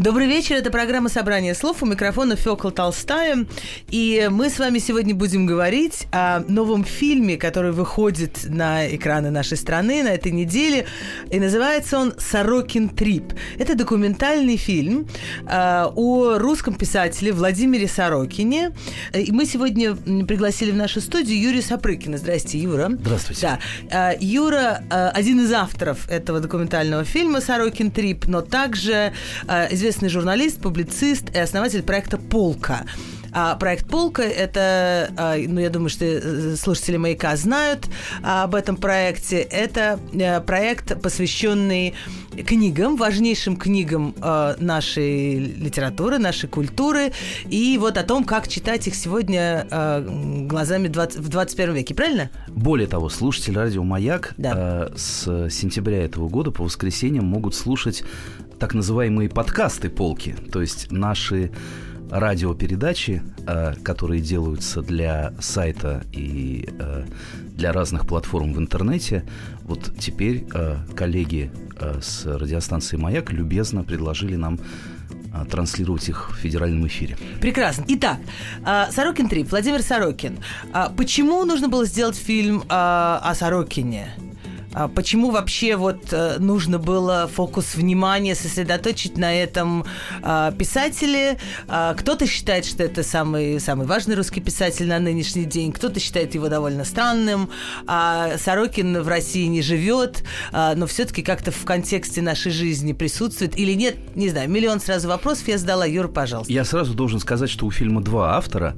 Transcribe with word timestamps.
Добрый 0.00 0.28
вечер, 0.28 0.54
это 0.54 0.70
программа 0.70 1.10
«Собрание 1.10 1.54
слов». 1.54 1.82
У 1.82 1.86
микрофона 1.86 2.34
Фёкла 2.34 2.70
Толстая. 2.70 3.44
И 3.90 4.28
мы 4.30 4.48
с 4.48 4.58
вами 4.58 4.78
сегодня 4.78 5.14
будем 5.14 5.44
говорить 5.44 6.06
о 6.10 6.40
новом 6.48 6.84
фильме, 6.84 7.36
который 7.36 7.72
выходит 7.72 8.46
на 8.48 8.88
экраны 8.88 9.28
нашей 9.30 9.58
страны 9.58 10.02
на 10.02 10.08
этой 10.08 10.32
неделе. 10.32 10.86
И 11.30 11.38
называется 11.38 11.98
он 11.98 12.14
«Сорокин 12.16 12.88
трип». 12.88 13.34
Это 13.58 13.74
документальный 13.74 14.56
фильм 14.56 15.06
э, 15.46 15.84
о 15.94 16.38
русском 16.38 16.72
писателе 16.72 17.32
Владимире 17.32 17.86
Сорокине. 17.86 18.72
И 19.12 19.30
мы 19.32 19.44
сегодня 19.44 19.94
пригласили 19.94 20.70
в 20.70 20.76
нашу 20.76 21.02
студию 21.02 21.38
Юрия 21.38 21.60
Сапрыкина. 21.60 22.16
Здрасте, 22.16 22.56
Юра. 22.56 22.88
Здравствуйте. 22.88 23.58
Да. 23.90 24.12
Э, 24.12 24.16
Юра 24.18 24.82
э, 24.88 25.08
один 25.08 25.44
из 25.44 25.52
авторов 25.52 26.08
этого 26.08 26.40
документального 26.40 27.04
фильма 27.04 27.42
«Сорокин 27.42 27.90
трип», 27.90 28.24
но 28.26 28.40
также 28.40 29.12
э, 29.46 29.74
известный 29.74 29.89
известный 29.90 30.08
журналист, 30.08 30.60
публицист 30.60 31.34
и 31.34 31.38
основатель 31.38 31.82
проекта 31.82 32.16
«Полка». 32.16 32.84
А 33.32 33.54
проект 33.56 33.88
«Полка»— 33.88 34.22
это, 34.24 35.12
а, 35.16 35.36
ну, 35.36 35.60
я 35.60 35.70
думаю, 35.70 35.88
что 35.88 36.04
э, 36.04 36.56
слушатели 36.56 36.96
«Маяка» 36.96 37.36
знают 37.36 37.88
об 38.22 38.54
этом 38.54 38.76
проекте. 38.76 39.38
Это 39.38 40.00
э, 40.12 40.40
проект, 40.40 41.00
посвященный 41.00 41.94
книгам, 42.46 42.96
важнейшим 42.96 43.56
книгам 43.56 44.14
э, 44.20 44.54
нашей 44.58 45.38
литературы, 45.38 46.18
нашей 46.18 46.48
культуры, 46.48 47.12
и 47.48 47.78
вот 47.80 47.96
о 47.96 48.02
том, 48.02 48.24
как 48.24 48.48
читать 48.48 48.86
их 48.86 48.94
сегодня 48.94 49.66
глазами 50.48 50.88
20, 50.88 51.20
в 51.20 51.28
21 51.28 51.74
веке, 51.74 51.94
правильно? 51.94 52.30
Более 52.48 52.86
того, 52.86 53.08
слушатели 53.08 53.56
радио 53.56 53.82
«Маяк» 53.84 54.34
да. 54.36 54.90
с 54.96 55.48
сентября 55.50 56.04
этого 56.04 56.28
года 56.28 56.50
по 56.50 56.64
воскресеньям 56.64 57.26
могут 57.26 57.54
слушать 57.54 58.02
так 58.58 58.74
называемые 58.74 59.28
подкасты 59.28 59.88
полки, 59.88 60.36
то 60.52 60.60
есть 60.60 60.92
наши 60.92 61.50
радиопередачи, 62.10 63.22
э, 63.46 63.74
которые 63.82 64.20
делаются 64.20 64.82
для 64.82 65.32
сайта 65.40 66.02
и 66.12 66.68
э, 66.78 67.04
для 67.54 67.72
разных 67.72 68.06
платформ 68.06 68.52
в 68.52 68.58
интернете. 68.58 69.24
Вот 69.62 69.92
теперь 69.98 70.46
э, 70.52 70.76
коллеги 70.94 71.50
с 72.02 72.26
радиостанции 72.26 72.98
«Маяк» 72.98 73.32
любезно 73.32 73.84
предложили 73.84 74.36
нам 74.36 74.60
транслировать 75.50 76.06
их 76.10 76.30
в 76.30 76.34
федеральном 76.34 76.86
эфире. 76.88 77.16
Прекрасно. 77.40 77.86
Итак, 77.88 78.18
Сорокин 78.90 79.30
Трип, 79.30 79.50
Владимир 79.50 79.80
Сорокин. 79.80 80.40
Почему 80.96 81.42
нужно 81.46 81.68
было 81.68 81.86
сделать 81.86 82.16
фильм 82.16 82.64
о 82.68 83.32
Сорокине? 83.34 84.10
А 84.72 84.88
почему 84.88 85.30
вообще 85.30 85.76
вот 85.76 86.12
э, 86.12 86.38
нужно 86.38 86.78
было 86.78 87.28
фокус 87.32 87.74
внимания 87.74 88.34
сосредоточить 88.34 89.16
на 89.16 89.34
этом 89.34 89.84
а, 90.22 90.52
писателе? 90.52 91.38
А, 91.66 91.94
кто-то 91.94 92.26
считает, 92.26 92.64
что 92.64 92.84
это 92.84 93.02
самый, 93.02 93.58
самый 93.58 93.86
важный 93.86 94.14
русский 94.14 94.40
писатель 94.40 94.86
на 94.86 94.98
нынешний 94.98 95.44
день, 95.44 95.72
кто-то 95.72 95.98
считает 95.98 96.34
его 96.34 96.48
довольно 96.48 96.84
странным. 96.84 97.50
Сорокин 97.86 99.02
в 99.02 99.08
России 99.08 99.46
не 99.46 99.62
живет, 99.62 100.22
но 100.52 100.86
все-таки 100.86 101.22
как-то 101.22 101.50
в 101.50 101.64
контексте 101.64 102.22
нашей 102.22 102.52
жизни 102.52 102.92
присутствует 102.92 103.58
или 103.58 103.72
нет, 103.72 103.96
не 104.14 104.28
знаю, 104.28 104.48
миллион 104.48 104.80
сразу 104.80 105.08
вопросов 105.08 105.48
я 105.48 105.58
задала. 105.58 105.86
Юр, 105.86 106.08
пожалуйста. 106.08 106.52
Я 106.52 106.64
сразу 106.64 106.94
должен 106.94 107.18
сказать, 107.20 107.50
что 107.50 107.66
у 107.66 107.70
фильма 107.70 108.02
два 108.02 108.36
автора 108.36 108.76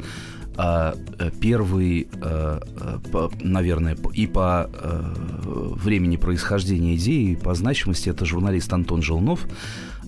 а 0.57 0.95
первый, 1.41 2.09
э, 2.13 2.61
э, 3.13 3.29
наверное, 3.41 3.97
и 4.13 4.27
по 4.27 4.69
э, 4.73 5.01
времени 5.45 6.17
происхождения 6.17 6.95
идеи, 6.97 7.33
и 7.33 7.37
по 7.37 7.55
значимости, 7.55 8.09
это 8.09 8.25
журналист 8.25 8.73
Антон 8.73 9.03
Желнов, 9.03 9.47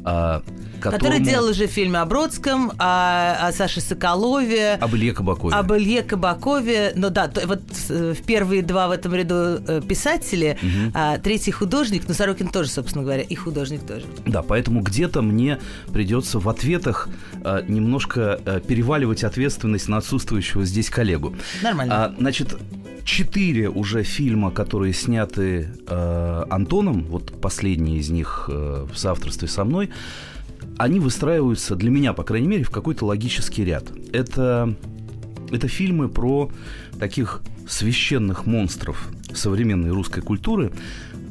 а, 0.05 0.43
которому... 0.81 0.99
Который 0.99 1.21
делал 1.21 1.49
уже 1.49 1.67
фильмы 1.67 1.99
о 1.99 2.05
Бродском, 2.05 2.73
о, 2.79 3.49
о 3.49 3.53
Саше 3.53 3.81
Соколове. 3.81 4.75
Об 4.75 4.95
Илье 4.95 5.13
Кабакове. 5.13 5.55
Об 5.55 5.73
Илье 5.73 6.03
Кабакове. 6.03 6.93
Ну 6.95 7.11
да, 7.11 7.29
то, 7.29 7.47
вот 7.47 7.63
в 7.89 8.23
первые 8.23 8.63
два 8.63 8.89
в 8.89 8.91
этом 8.91 9.15
ряду 9.15 9.83
писатели, 9.89 10.59
угу. 10.61 10.93
а 10.95 11.19
третий 11.19 11.53
художник, 11.53 12.05
но 12.07 12.15
Сорокин 12.15 12.49
тоже, 12.49 12.69
собственно 12.69 13.03
говоря, 13.03 13.23
и 13.23 13.35
художник 13.35 13.87
тоже. 13.87 14.05
Да, 14.27 14.43
поэтому 14.43 14.81
где-то 14.81 15.23
мне 15.23 15.59
придется 15.93 16.39
в 16.39 16.49
ответах 16.49 17.09
а, 17.43 17.63
немножко 17.63 18.41
а, 18.45 18.61
переваливать 18.61 19.25
ответственность 19.25 19.89
на 19.89 19.99
отсутствующего 19.99 20.65
здесь 20.65 20.91
коллегу. 20.91 21.35
Нормально. 21.63 22.05
А, 22.05 22.15
значит, 22.19 22.57
четыре 23.05 23.69
уже 23.69 24.03
фильма, 24.03 24.51
которые 24.51 24.93
сняты 24.93 25.69
э, 25.87 26.45
Антоном, 26.51 27.05
вот 27.05 27.39
последний 27.41 27.99
из 27.99 28.11
них 28.11 28.49
э, 28.51 28.87
в 28.91 28.97
соавторстве 28.97 29.47
со 29.47 29.65
мной, 29.65 29.91
они 30.79 31.01
выстраиваются 31.01 31.77
для 31.77 31.91
меня, 31.91 32.13
по 32.13 32.25
крайней 32.25 32.49
мере, 32.49 32.65
в 32.65 32.71
какой-то 32.71 33.07
логический 33.07 33.65
ряд. 33.65 33.85
Это, 34.13 34.75
это 35.51 35.69
фильмы 35.69 36.09
про 36.09 36.51
таких 36.99 37.43
священных 37.69 38.47
монстров 38.47 39.09
современной 39.33 39.91
русской 39.91 40.21
культуры, 40.21 40.73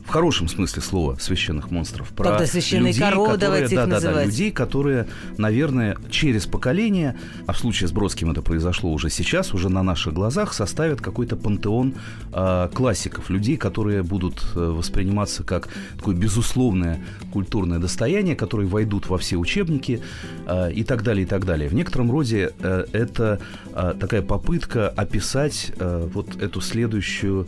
в 0.06 0.10
хорошем 0.10 0.48
смысле 0.48 0.82
слова 0.82 1.18
священных 1.20 1.72
монстров. 1.72 2.10
Про 2.10 2.24
Правда, 2.24 2.46
священные 2.46 2.88
людей, 2.88 3.02
коровы, 3.02 3.34
которые, 3.34 3.50
давайте 3.50 3.76
да, 3.76 3.84
их 3.84 3.90
да, 3.90 3.96
называть. 3.96 4.16
Да, 4.16 4.26
людей, 4.26 4.52
которые, 4.52 5.08
наверное, 5.38 5.98
через 6.10 6.46
поколение, 6.46 7.18
а 7.48 7.54
в 7.54 7.58
случае 7.58 7.88
с 7.88 7.92
Бродским 7.92 8.32
это 8.32 8.42
произошло 8.42 8.92
уже 8.92 9.10
сейчас, 9.10 9.54
уже 9.54 9.70
на 9.70 9.82
наших 9.82 10.14
глазах, 10.14 10.54
составят 10.54 11.02
какой-то 11.02 11.36
пантеон 11.36 11.96
э, 12.32 12.70
классиков, 12.74 13.30
людей, 13.30 13.58
которые 13.58 14.04
будут 14.04 14.44
э, 14.56 14.60
восприниматься 14.60 15.44
как 15.44 15.70
такое 15.98 16.16
безусловное 16.16 17.02
культурное 17.32 17.80
достояние, 17.80 18.36
которые 18.36 18.68
войдут 18.68 19.08
во 19.08 19.18
все 19.18 19.38
учебники 19.38 20.02
э, 20.46 20.72
и 20.74 20.84
так 20.84 21.04
далее, 21.04 21.24
и 21.24 21.28
так 21.28 21.46
далее. 21.46 21.70
В 21.70 21.74
некотором 21.74 22.12
роде 22.12 22.52
э, 22.60 22.86
это 22.92 23.40
э, 23.74 23.94
такая 24.00 24.22
попытка 24.22 24.90
описать 24.90 25.72
э, 25.78 26.10
вот 26.14 26.42
эту 26.42 26.60
следующую 26.62 27.48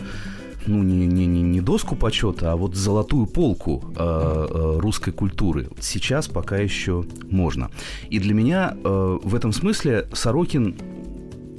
ну, 0.68 0.84
не, 0.84 1.06
не, 1.08 1.26
не, 1.26 1.42
не 1.42 1.62
доску 1.62 1.96
почета, 1.96 2.52
а 2.52 2.56
вот 2.56 2.76
золотую 2.76 3.26
полку 3.26 3.84
э, 3.96 4.00
э, 4.00 4.80
русской 4.80 5.12
культуры. 5.12 5.70
Сейчас 5.80 6.28
пока 6.28 6.58
еще 6.58 7.06
можно. 7.30 7.70
И 8.10 8.20
для 8.20 8.34
меня 8.34 8.76
э, 8.76 9.20
в 9.24 9.36
этом 9.36 9.52
смысле 9.52 10.08
Сорокин 10.14 10.76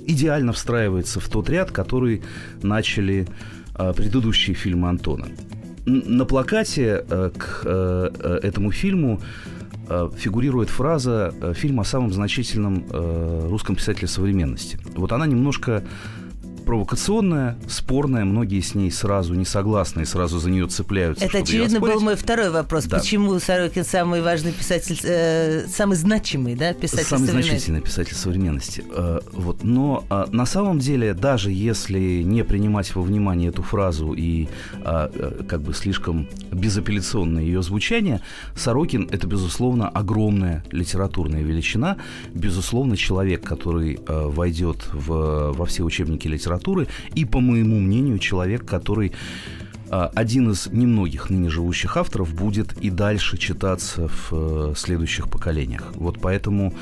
идеально 0.06 0.53
встраивается 0.53 1.21
в 1.21 1.28
тот 1.28 1.50
ряд, 1.50 1.71
который 1.71 2.22
начали 2.62 3.27
э, 3.78 3.93
предыдущие 3.93 4.55
фильмы 4.55 4.89
Антона. 4.89 5.27
На 5.84 6.25
плакате 6.25 7.05
э, 7.09 7.31
к 7.37 7.62
э, 7.65 8.11
э 8.19 8.41
этому 8.43 8.72
фильму 8.72 9.21
э, 9.89 10.11
фигурирует 10.16 10.69
фраза 10.69 11.33
э, 11.41 11.55
«фильм 11.55 11.81
о 11.81 11.84
самом 11.84 12.12
значительном 12.12 12.84
русском 13.49 13.77
писателе 13.77 14.09
современности». 14.09 14.78
Вот 14.97 15.12
она 15.12 15.27
немножко 15.27 15.83
провокационная, 16.66 17.56
спорная, 17.69 18.25
многие 18.25 18.60
с 18.60 18.75
ней 18.75 18.91
сразу 18.91 19.34
не 19.34 19.44
согласны 19.44 20.03
и 20.03 20.04
сразу 20.04 20.38
за 20.38 20.50
нее 20.50 20.66
цепляются. 20.66 21.25
Это, 21.25 21.38
очевидно, 21.38 21.81
был 21.81 22.00
мой 22.00 22.16
второй 22.16 22.50
вопрос. 22.50 22.84
Да. 22.84 22.99
Почему 22.99 23.38
Сорокин 23.38 23.84
самый 23.84 24.21
важный 24.21 24.53
писатель, 24.53 24.99
э, 25.04 25.66
самый 25.69 25.97
значимый 25.97 26.56
да, 26.56 26.75
писатель 26.75 27.06
Самый 27.06 27.28
значительный 27.28 27.81
писатель 27.81 28.16
современности. 28.16 28.84
Э, 28.91 29.21
вот. 29.32 29.62
Но 29.62 30.04
э, 30.10 30.27
на 30.33 30.45
самом 30.45 30.80
деле, 30.80 31.15
даже 31.15 31.53
если 31.53 32.22
не 32.22 32.42
принимать 32.42 32.95
во 32.95 33.03
внимание 33.03 33.51
эту 33.51 33.63
фразу 33.63 34.13
и 34.13 34.48
э, 34.84 35.10
э 35.15 35.42
как 35.47 35.63
бы 35.63 35.72
слишком 35.72 36.28
безапелляционное 36.51 37.45
ее 37.45 37.63
звучание, 37.63 38.21
Сорокин— 38.57 39.09
это, 39.13 39.28
безусловно, 39.28 39.89
огромная 39.89 40.65
литературная 40.72 41.42
величина, 41.42 41.97
безусловно, 42.34 42.97
человек, 42.97 43.42
который 43.42 44.01
э, 44.04 44.27
войдет 44.27 44.89
в, 44.92 45.53
во 45.53 45.66
все 45.66 45.84
учебники 45.84 46.27
литературы, 46.27 46.55
литературы 46.56 46.88
и, 47.14 47.24
по 47.24 47.41
моему 47.41 47.78
мнению, 47.78 48.18
человек, 48.18 48.64
который 48.64 49.12
а, 49.91 50.10
один 50.14 50.50
из 50.50 50.66
немногих 50.66 51.30
ныне 51.30 51.50
живущих 51.50 51.97
авторов 51.97 52.34
будет 52.34 52.72
и 52.84 52.91
дальше 52.91 53.38
читаться 53.38 54.08
в 54.08 54.28
э, 54.32 54.74
следующих 54.76 55.28
поколениях. 55.28 55.92
Вот 55.94 56.18
поэтому 56.20 56.74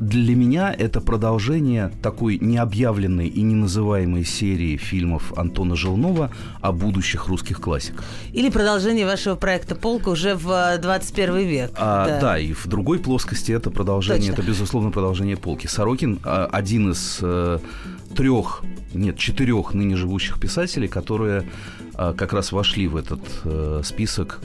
для 0.00 0.34
меня 0.34 0.74
это 0.76 1.02
продолжение 1.02 1.92
такой 2.02 2.38
необъявленной 2.38 3.28
и 3.28 3.42
не 3.42 3.54
называемой 3.54 4.24
серии 4.24 4.78
фильмов 4.78 5.34
Антона 5.36 5.76
Желнова 5.76 6.30
о 6.62 6.72
будущих 6.72 7.28
русских 7.28 7.60
классиках. 7.60 8.06
Или 8.32 8.48
продолжение 8.48 9.04
вашего 9.04 9.34
проекта 9.34 9.74
«Полка» 9.74 10.08
уже 10.08 10.34
в 10.34 10.78
21 10.78 11.36
век. 11.46 11.72
А, 11.76 12.06
да. 12.06 12.20
да, 12.20 12.38
и 12.38 12.54
в 12.54 12.66
другой 12.66 12.98
плоскости 12.98 13.52
это 13.52 13.70
продолжение, 13.70 14.30
Точно. 14.30 14.40
это, 14.40 14.50
безусловно, 14.50 14.90
продолжение 14.90 15.36
«Полки». 15.36 15.66
Сорокин 15.66 16.18
а, 16.24 16.48
один 16.50 16.92
из 16.92 17.18
э, 17.20 17.58
трех, 18.14 18.62
нет, 18.94 19.16
четырех 19.16 19.74
ныне 19.74 19.96
живущих 19.96 20.40
писателей, 20.40 20.88
которые 20.88 21.48
а, 21.94 22.12
как 22.12 22.32
раз 22.32 22.52
вошли 22.52 22.88
в 22.88 22.96
этот 22.96 23.20
э, 23.44 23.82
список 23.84 24.40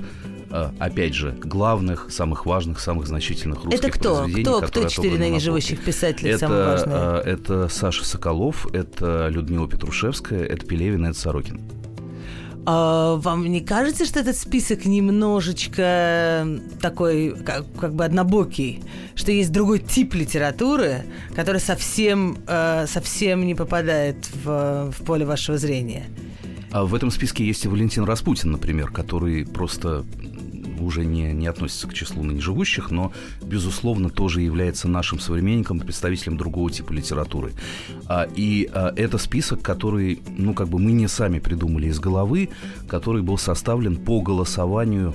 Э, 0.55 0.69
опять 0.79 1.13
же, 1.13 1.31
главных, 1.31 2.11
самых 2.11 2.45
важных, 2.45 2.79
самых 2.79 3.07
значительных 3.07 3.65
русских 3.65 3.79
Это 3.79 3.91
кто? 3.91 4.19
произведений. 4.19 4.43
Кто, 4.43 4.61
кто 4.61 4.87
четыре 4.87 5.17
ныне 5.17 5.39
живущих 5.39 5.83
писателей 5.83 6.31
это, 6.31 6.39
самые 6.39 6.65
важные? 6.65 6.95
Э, 6.95 7.21
это 7.25 7.67
Саша 7.67 8.05
Соколов, 8.05 8.67
это 8.73 9.27
Людмила 9.27 9.67
Петрушевская, 9.67 10.45
это 10.45 10.65
Пелевин, 10.65 11.05
это 11.05 11.19
Сорокин. 11.19 11.59
А 12.67 13.15
вам 13.17 13.45
не 13.45 13.61
кажется, 13.61 14.05
что 14.05 14.19
этот 14.19 14.35
список 14.35 14.85
немножечко 14.85 16.47
такой, 16.81 17.35
как, 17.45 17.65
как 17.79 17.93
бы 17.93 18.03
однобокий? 18.03 18.83
Что 19.13 19.31
есть 19.31 19.51
другой 19.51 19.79
тип 19.79 20.15
литературы, 20.15 21.05
который 21.35 21.61
совсем, 21.61 22.37
э, 22.47 22.85
совсем 22.87 23.45
не 23.45 23.53
попадает 23.53 24.17
в, 24.43 24.91
в 24.91 25.05
поле 25.05 25.25
вашего 25.25 25.57
зрения? 25.57 26.05
А 26.71 26.85
в 26.85 26.95
этом 26.95 27.11
списке 27.11 27.45
есть 27.45 27.63
и 27.65 27.67
Валентин 27.67 28.03
Распутин, 28.03 28.51
например, 28.51 28.89
который 28.89 29.45
просто 29.45 30.03
уже 30.79 31.05
не, 31.05 31.33
не 31.33 31.47
относится 31.47 31.87
к 31.87 31.93
числу 31.93 32.23
ныне 32.23 32.41
живущих, 32.41 32.91
но, 32.91 33.11
безусловно, 33.41 34.09
тоже 34.09 34.41
является 34.41 34.87
нашим 34.87 35.19
современником, 35.19 35.79
представителем 35.79 36.37
другого 36.37 36.71
типа 36.71 36.93
литературы. 36.93 37.53
А, 38.07 38.27
и 38.35 38.69
а, 38.73 38.93
это 38.95 39.17
список, 39.17 39.61
который, 39.61 40.21
ну, 40.37 40.53
как 40.53 40.67
бы 40.67 40.79
мы 40.79 40.91
не 40.91 41.07
сами 41.07 41.39
придумали 41.39 41.87
из 41.87 41.99
головы, 41.99 42.49
который 42.87 43.21
был 43.21 43.37
составлен 43.37 43.97
по 43.97 44.21
голосованию 44.21 45.13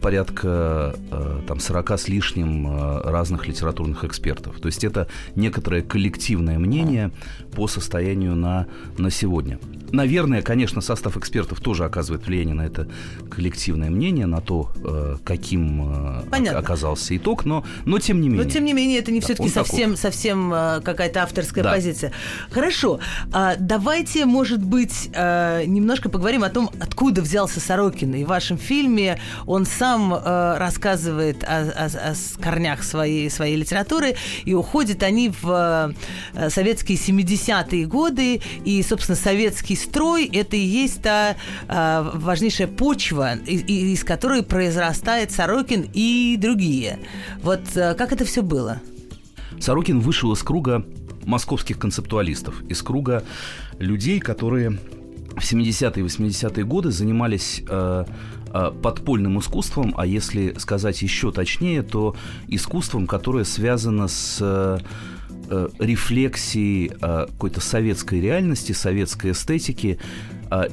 порядка 0.00 0.94
э, 1.10 1.40
там 1.46 1.60
40 1.60 1.90
с 1.92 2.08
лишним 2.08 2.66
э, 2.66 3.00
разных 3.04 3.46
литературных 3.46 4.04
экспертов. 4.04 4.58
То 4.60 4.66
есть 4.66 4.84
это 4.84 5.08
некоторое 5.36 5.82
коллективное 5.82 6.58
мнение 6.58 7.12
по 7.54 7.68
состоянию 7.68 8.34
на, 8.34 8.66
на 8.98 9.10
сегодня. 9.10 9.58
Наверное, 9.92 10.42
конечно, 10.42 10.80
состав 10.80 11.16
экспертов 11.16 11.60
тоже 11.60 11.84
оказывает 11.84 12.26
влияние 12.26 12.54
на 12.54 12.62
это 12.62 12.88
коллективное 13.30 13.90
мнение, 13.90 14.26
на 14.26 14.40
то, 14.40 14.70
э, 14.84 15.16
каким 15.24 16.22
Понятно. 16.30 16.58
оказался 16.58 17.16
итог, 17.16 17.44
но, 17.44 17.64
но 17.84 17.98
тем 17.98 18.20
не 18.20 18.28
менее. 18.28 18.44
Но 18.44 18.50
тем 18.50 18.64
не 18.64 18.72
менее, 18.72 18.98
это 18.98 19.12
не 19.12 19.20
да, 19.20 19.26
все-таки 19.26 19.48
совсем, 19.48 19.96
совсем 19.96 20.50
какая-то 20.50 21.22
авторская 21.22 21.64
да. 21.64 21.72
позиция. 21.72 22.12
Хорошо, 22.50 23.00
а 23.32 23.56
давайте, 23.58 24.26
может 24.26 24.62
быть, 24.62 25.10
немножко 25.12 26.08
поговорим 26.08 26.44
о 26.44 26.48
том, 26.50 26.70
откуда 26.80 27.22
взялся 27.22 27.60
Сорокин. 27.60 28.14
И 28.14 28.24
в 28.24 28.28
вашем 28.28 28.58
фильме 28.58 29.18
он 29.46 29.66
сам 29.66 30.14
э, 30.14 30.56
рассказывает 30.58 31.44
о, 31.44 31.62
о, 31.70 31.86
о 31.86 32.14
корнях 32.40 32.82
своей, 32.82 33.30
своей 33.30 33.56
литературы, 33.56 34.14
и 34.44 34.54
уходят 34.54 35.02
они 35.02 35.32
в 35.42 35.94
э, 36.34 36.50
советские 36.50 36.98
70-е 36.98 37.86
годы, 37.86 38.40
и, 38.64 38.82
собственно, 38.82 39.16
советский 39.16 39.76
строй– 39.82 40.26
это 40.32 40.56
и 40.56 40.60
есть 40.60 41.02
та 41.02 41.36
э, 41.68 42.10
важнейшая 42.14 42.68
почва, 42.68 43.36
из, 43.36 43.62
из 43.62 44.04
которой 44.04 44.42
произрастает 44.42 45.30
Сорокин 45.32 45.88
и 45.92 46.36
другие. 46.40 46.98
Вот 47.42 47.60
э, 47.74 47.94
как 47.94 48.12
это 48.12 48.24
все 48.24 48.42
было? 48.42 48.80
Сорокин 49.60 50.00
вышел 50.00 50.32
из 50.32 50.42
круга 50.42 50.84
московских 51.24 51.78
концептуалистов, 51.78 52.62
из 52.68 52.82
круга 52.82 53.22
людей, 53.78 54.18
которые 54.20 54.78
в 55.36 55.40
70-е 55.40 56.04
и 56.04 56.06
80-е 56.06 56.64
годы 56.64 56.90
занимались 56.90 57.62
э, 57.66 58.04
подпольным 58.82 59.38
искусством, 59.38 59.94
а 59.96 60.04
если 60.06 60.54
сказать 60.58 61.00
еще 61.02 61.32
точнее, 61.32 61.82
то 61.82 62.14
искусством, 62.48 63.06
которое 63.06 63.44
связано 63.44 64.08
с 64.08 64.38
э, 64.40 64.78
э, 65.52 65.68
рефлексией 65.78 66.90
какой-то 67.00 67.60
советской 67.60 68.20
реальности, 68.20 68.72
советской 68.72 69.32
эстетики 69.32 69.98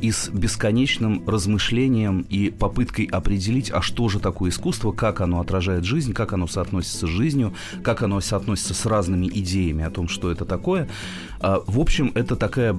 и 0.02 0.12
с 0.12 0.30
бесконечным 0.30 1.28
размышлением 1.28 2.26
и 2.30 2.50
попыткой 2.50 3.06
определить, 3.06 3.72
а 3.72 3.82
что 3.82 4.10
же 4.10 4.20
такое 4.20 4.50
искусство, 4.52 4.92
как 4.92 5.22
оно 5.22 5.40
отражает 5.40 5.86
жизнь, 5.86 6.14
как 6.14 6.34
оно 6.34 6.48
соотносится 6.48 7.08
с 7.08 7.10
жизнью, 7.10 7.54
как 7.84 8.04
оно 8.04 8.20
соотносится 8.20 8.74
с 8.74 8.86
разными 8.86 9.28
идеями 9.28 9.84
о 9.84 9.90
том, 9.90 10.08
что 10.08 10.32
это 10.32 10.46
такое. 10.46 10.90
В 11.40 11.80
общем, 11.80 12.12
это 12.16 12.36
такая 12.36 12.78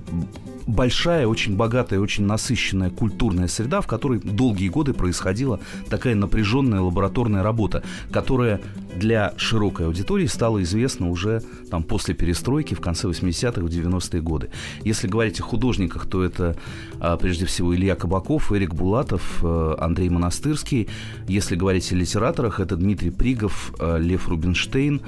большая, 0.67 1.26
очень 1.26 1.56
богатая, 1.56 2.00
очень 2.00 2.25
насыщенная 2.25 2.91
культурная 2.91 3.49
среда, 3.49 3.81
в 3.81 3.87
которой 3.87 4.20
долгие 4.20 4.69
годы 4.69 4.94
происходила 4.94 5.61
такая 5.88 6.14
напряженная 6.14 6.81
лабораторная 6.81 7.43
работа, 7.43 7.82
которая 8.11 8.61
для 8.94 9.35
широкой 9.37 9.87
аудитории 9.87 10.26
стала 10.26 10.62
известна 10.62 11.11
уже 11.11 11.43
там, 11.70 11.82
после 11.82 12.14
перестройки 12.14 12.75
в 12.75 12.81
конце 12.81 13.08
80-х, 13.08 13.61
в 13.61 13.67
90-е 13.67 14.20
годы. 14.20 14.50
Если 14.85 15.08
говорить 15.08 15.41
о 15.41 15.44
художниках, 15.44 16.06
то 16.06 16.23
это 16.23 16.50
а, 16.50 16.90
прежде 17.21 17.47
всего 17.47 17.75
Илья 17.75 17.95
Кабаков, 17.95 18.53
Эрик 18.53 18.75
Булатов, 18.75 19.41
а, 19.43 19.77
Андрей 19.79 20.09
Монастырский. 20.09 20.89
Если 21.29 21.57
говорить 21.57 21.91
о 21.93 21.97
литераторах, 21.97 22.61
это 22.61 22.77
Дмитрий 22.77 23.11
Пригов, 23.11 23.73
а, 23.79 23.97
Лев 23.99 24.29
Рубинштейн. 24.29 25.01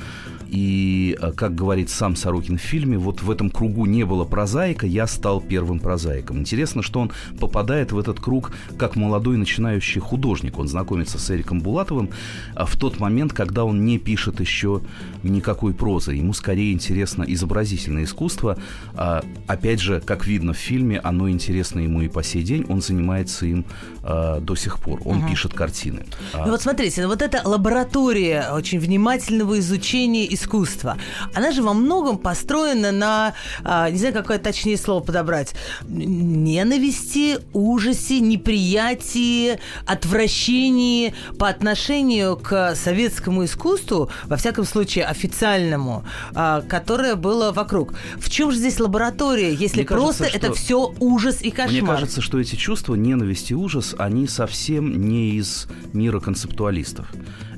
И, 0.52 1.17
а, 1.19 1.32
как 1.32 1.55
говорит 1.55 1.88
сам 1.88 2.14
Сорокин 2.14 2.58
в 2.58 2.61
фильме, 2.61 2.99
вот 2.99 3.23
в 3.23 3.31
этом 3.31 3.49
кругу 3.49 3.87
не 3.87 4.05
было 4.05 4.25
прозаика, 4.26 4.87
я 4.87 5.06
стал 5.06 5.40
первым 5.40 5.79
прозаиком. 5.79 6.40
Интересно, 6.40 6.82
что 6.82 7.00
он 7.00 7.11
попадает 7.40 7.93
в 7.93 7.99
этот 7.99 8.20
круг 8.20 8.52
как 8.76 8.94
молодой 8.94 9.38
начинающий 9.38 10.02
художник. 10.02 10.58
Он 10.58 10.69
знакомится 10.69 11.19
с 11.19 11.31
Эриком 11.31 11.61
Булатовым 11.61 12.11
а, 12.55 12.67
в 12.67 12.76
тот 12.76 13.00
момент, 13.00 13.32
когда 13.32 13.64
он 13.64 13.87
не 13.87 13.99
пишет 13.99 14.40
еще 14.40 14.82
никакой 15.23 15.73
прозы. 15.73 16.12
Ему 16.12 16.35
скорее 16.35 16.75
интересно 16.75 17.25
изобразительное 17.26 18.05
искусство. 18.05 18.58
А, 18.94 19.25
опять 19.46 19.81
же, 19.81 20.02
как 20.05 20.26
видно 20.26 20.52
в 20.52 20.58
фильме, 20.58 20.99
оно 20.99 21.31
интересно 21.31 21.71
ему 21.80 22.02
и 22.02 22.08
по 22.08 22.22
сей 22.22 22.42
день. 22.42 22.64
Он 22.69 22.80
занимается 22.80 23.46
им 23.46 23.64
а, 24.04 24.40
до 24.40 24.56
сих 24.56 24.78
пор. 24.78 25.00
Он 25.04 25.19
угу. 25.19 25.28
пишет 25.28 25.54
картины. 25.54 26.04
Ну 26.34 26.50
вот 26.50 26.60
смотрите, 26.60 27.02
ну 27.02 27.08
вот 27.08 27.22
эта 27.22 27.40
лаборатория 27.46 28.49
очень 28.52 28.81
внимательного 28.81 29.58
изучения 29.60 30.32
искусства, 30.32 30.96
она 31.34 31.52
же 31.52 31.62
во 31.62 31.72
многом 31.72 32.19
построена 32.19 32.90
на, 32.90 33.34
а, 33.62 33.90
не 33.90 33.99
знаю, 33.99 34.14
какое 34.14 34.38
точнее 34.38 34.76
слово 34.76 35.00
подобрать, 35.02 35.54
ненависти, 35.88 37.38
ужасе, 37.52 38.20
неприятии, 38.20 39.58
отвращении 39.87 41.14
по 41.38 41.49
отношению 41.49 42.37
к 42.37 42.75
советскому 42.75 43.44
искусству, 43.44 44.10
во 44.25 44.37
всяком 44.37 44.64
случае 44.64 45.04
официальному, 45.04 46.04
а, 46.34 46.62
которое 46.62 47.14
было 47.14 47.52
вокруг. 47.52 47.94
В 48.16 48.31
чем 48.31 48.50
же 48.50 48.58
здесь 48.58 48.81
лаборатория, 48.81 49.54
если 49.54 49.78
Мне 49.78 49.87
просто 49.87 50.25
кажется, 50.25 50.47
это 50.47 50.54
все 50.54 50.92
ужас 50.99 51.40
и 51.40 51.50
кошмар? 51.50 51.71
Мне 51.71 51.82
кажется, 51.82 52.21
что 52.21 52.40
эти 52.40 52.56
чувства, 52.56 52.94
ненависть 52.94 53.50
и 53.50 53.54
ужас, 53.54 53.91
они 53.99 54.26
совсем 54.26 55.08
не 55.08 55.32
из 55.37 55.66
мира 55.92 56.20
концептуалистов 56.20 57.12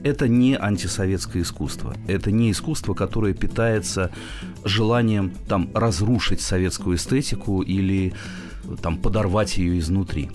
это 0.04 0.28
не 0.28 0.54
антисоветское 0.54 1.42
искусство. 1.42 1.96
Это 2.06 2.30
не 2.30 2.50
искусство, 2.50 2.92
которое 2.92 3.32
питается 3.32 4.10
желанием 4.62 5.32
там 5.48 5.70
разрушить 5.74 6.42
советскую 6.42 6.96
эстетику 6.96 7.62
или 7.62 8.12
там 8.82 8.98
подорвать 8.98 9.56
ее 9.56 9.78
изнутри. 9.78 10.30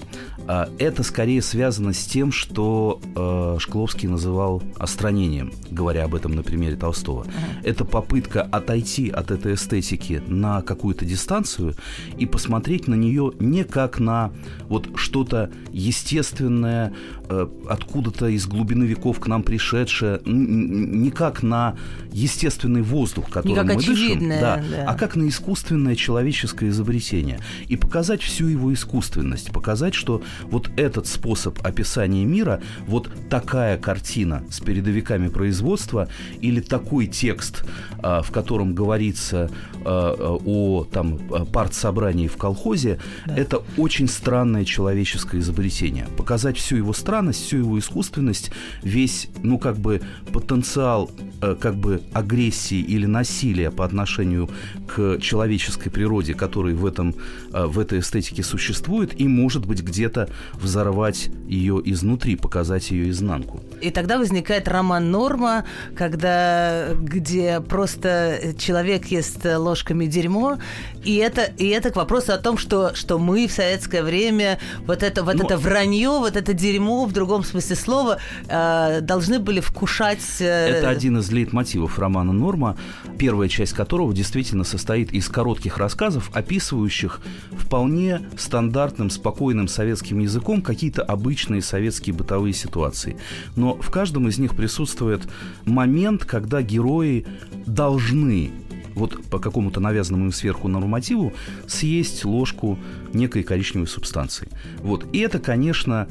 А, 0.52 0.68
это 0.80 1.04
скорее 1.04 1.44
связано 1.44 1.94
с 1.94 2.04
тем, 2.06 2.32
что 2.32 3.00
э, 3.16 3.58
Шкловский 3.60 4.08
называл 4.10 4.64
остранением, 4.80 5.54
говоря 5.70 6.06
об 6.06 6.16
этом 6.16 6.36
на 6.36 6.42
примере 6.42 6.76
Толстого. 6.76 7.26
Uh-huh. 7.26 7.30
Это 7.64 7.86
попытка 7.86 8.42
отойти 8.42 9.12
от 9.12 9.30
этой 9.30 9.54
эстетики 9.54 10.24
на 10.26 10.64
какую-то 10.64 11.06
дистанцию 11.06 11.76
и 12.18 12.26
посмотреть 12.26 12.88
на 12.88 12.96
нее 12.96 13.32
не 13.38 13.64
как 13.64 14.00
на 14.00 14.32
вот 14.70 14.90
что-то 14.96 15.52
естественное, 15.72 16.96
э, 17.30 17.48
откуда-то 17.70 18.26
из 18.26 18.48
глубины 18.48 18.86
веков 18.86 19.20
к 19.20 19.28
нам 19.28 19.44
пришедшее, 19.44 20.20
не 20.26 21.12
как 21.12 21.44
на 21.44 21.78
естественный 22.12 22.82
воздух, 22.82 23.30
которым 23.30 23.68
мы 23.68 23.76
дышим, 23.76 24.30
да, 24.30 24.64
да. 24.68 24.86
а 24.88 24.96
как 24.96 25.16
на 25.16 25.30
искусственное 25.30 25.96
человеческое 25.96 26.70
изобретение. 26.70 27.38
И 27.68 27.76
показать 27.76 28.24
всю 28.24 28.48
его 28.48 28.74
искусственность, 28.74 29.52
показать, 29.52 29.94
что 29.94 30.24
вот 30.44 30.70
этот 30.78 31.08
способ 31.08 31.60
описания 31.66 32.26
мира, 32.26 32.62
вот 32.88 33.10
такая 33.30 33.78
картина 33.78 34.44
с 34.50 34.60
передовиками 34.60 35.28
производства 35.28 36.08
или 36.42 36.62
такой 36.62 37.08
текст, 37.08 37.64
а, 38.02 38.22
в 38.22 38.32
котором 38.32 38.74
говорится 38.74 39.50
а, 39.86 40.40
о 40.46 40.86
там 40.86 41.18
партсобрании 41.52 42.28
в 42.28 42.38
колхозе, 42.38 43.00
да. 43.26 43.36
это 43.36 43.64
очень 43.78 44.08
странное 44.08 44.66
человеческое 44.66 45.40
изобретение. 45.40 46.08
Показать 46.18 46.58
всю 46.58 46.78
его 46.78 46.94
странность, 46.94 47.44
всю 47.44 47.58
его 47.58 47.80
искусственность, 47.80 48.52
весь, 48.82 49.28
ну 49.44 49.58
как 49.58 49.78
бы 49.78 50.02
потенциал 50.32 51.10
как 51.40 51.76
бы 51.76 52.02
агрессии 52.14 52.80
или 52.80 53.06
насилия 53.06 53.72
по 53.72 53.86
отношению 53.86 54.50
к 54.88 55.20
человеческой 55.20 55.90
природе, 55.90 56.34
который 56.34 56.74
в, 56.74 56.86
этом, 56.86 57.16
э, 57.54 57.66
в 57.66 57.80
этой 57.80 58.00
эстетике 58.00 58.44
существует, 58.44 59.20
и, 59.20 59.28
может 59.28 59.66
быть, 59.66 59.82
где-то 59.82 60.30
взорвать 60.54 61.30
ее 61.48 61.82
изнутри, 61.86 62.36
показать 62.36 62.92
ее 62.92 63.10
изнанку. 63.10 63.62
И 63.82 63.92
тогда 63.92 64.18
возникает 64.18 64.68
роман 64.68 65.12
«Норма», 65.12 65.66
когда, 65.96 66.90
где 66.94 67.62
просто 67.62 68.54
человек 68.58 69.06
ест 69.06 69.46
ложками 69.46 70.06
дерьмо, 70.06 70.58
и 71.04 71.16
это, 71.16 71.44
и 71.58 71.68
это 71.68 71.92
к 71.92 71.96
вопросу 71.96 72.34
о 72.34 72.38
том, 72.38 72.58
что, 72.58 72.94
что 72.96 73.18
мы 73.18 73.48
в 73.48 73.52
советское 73.52 74.04
время 74.04 74.60
вот 74.86 75.04
это, 75.04 75.24
вот 75.24 75.36
Но... 75.36 75.46
это 75.46 75.58
вранье, 75.58 76.10
вот 76.10 76.36
это 76.36 76.54
дерьмо 76.54 77.06
в 77.06 77.14
другом 77.14 77.44
смысле 77.44 77.76
слова 77.76 78.18
э, 78.48 79.00
должны 79.02 79.40
были 79.40 79.60
вкушать... 79.60 80.24
Э... 80.40 80.80
Это 80.80 80.90
один 80.90 81.18
из 81.18 81.29
лейтмотивов 81.32 82.00
романа 82.00 82.34
«Норма», 82.34 82.78
первая 83.18 83.50
часть 83.50 83.74
которого 83.74 84.14
действительно 84.14 84.64
состоит 84.64 85.12
из 85.14 85.28
коротких 85.30 85.78
рассказов, 85.78 86.32
описывающих 86.34 87.22
вполне 87.52 88.22
стандартным, 88.38 89.10
спокойным 89.10 89.68
советским 89.68 90.20
языком 90.20 90.62
какие-то 90.62 91.04
обычные 91.04 91.62
советские 91.62 92.16
бытовые 92.16 92.54
ситуации. 92.54 93.18
Но 93.56 93.76
в 93.76 93.90
каждом 93.92 94.28
из 94.28 94.38
них 94.38 94.56
присутствует 94.56 95.28
момент, 95.66 96.26
когда 96.26 96.62
герои 96.62 97.26
должны 97.66 98.52
вот 98.96 99.24
по 99.26 99.40
какому-то 99.40 99.80
навязанному 99.80 100.26
им 100.26 100.32
сверху 100.32 100.68
нормативу 100.68 101.34
съесть 101.68 102.26
ложку 102.26 102.78
некой 103.14 103.44
коричневой 103.44 103.88
субстанции. 103.88 104.50
Вот. 104.80 105.08
И 105.14 105.20
это, 105.20 105.40
конечно, 105.40 106.08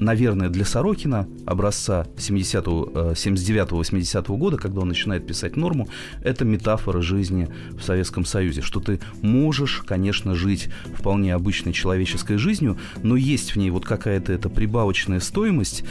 наверное, 0.00 0.48
для 0.48 0.64
Сорокина 0.64 1.28
образца 1.46 2.06
79-80 2.16 4.16
э, 4.16 4.36
года, 4.36 4.56
когда 4.56 4.80
он 4.80 4.88
начинает 4.88 5.26
писать 5.26 5.56
норму, 5.56 5.88
это 6.22 6.44
метафора 6.44 7.02
жизни 7.02 7.48
в 7.72 7.82
Советском 7.82 8.24
Союзе, 8.24 8.62
что 8.62 8.80
ты 8.80 9.00
можешь, 9.22 9.82
конечно, 9.86 10.34
жить 10.34 10.68
вполне 10.94 11.34
обычной 11.34 11.72
человеческой 11.72 12.38
жизнью, 12.38 12.78
но 13.02 13.16
есть 13.16 13.52
в 13.52 13.56
ней 13.56 13.70
вот 13.70 13.84
какая-то 13.84 14.32
эта 14.32 14.48
прибавочная 14.48 15.20
стоимость 15.20 15.84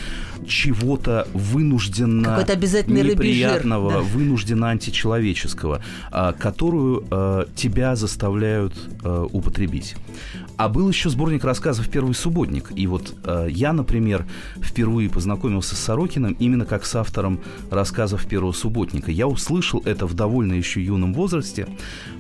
чего-то 0.48 1.28
вынужденно 1.34 2.36
неприятного, 2.88 3.94
да. 3.94 4.00
вынужденно 4.00 4.70
античеловеческого, 4.70 5.84
а, 6.12 6.34
которую 6.34 7.06
э, 7.10 7.46
тебя 7.56 7.96
заставляют 7.96 8.74
употребить. 9.32 9.96
А 10.58 10.70
был 10.70 10.90
еще 10.90 11.10
сборник 11.10 11.44
рассказов 11.44 11.88
«Первый 11.88 12.16
субботник». 12.16 12.72
И 12.76 12.88
вот 12.88 13.14
э, 13.24 13.48
я, 13.52 13.74
например, 13.74 14.26
впервые 14.60 15.08
познакомился 15.08 15.76
с 15.76 15.80
Сорокиным 15.80 16.36
именно 16.40 16.66
как 16.66 16.84
с 16.84 16.96
автором 16.96 17.40
рассказов 17.70 18.26
«Первого 18.26 18.54
субботника». 18.54 19.12
Я 19.12 19.28
услышал 19.28 19.84
это 19.86 20.08
в 20.08 20.16
довольно 20.16 20.54
еще 20.54 20.84
юном 20.84 21.14
возрасте 21.14 21.68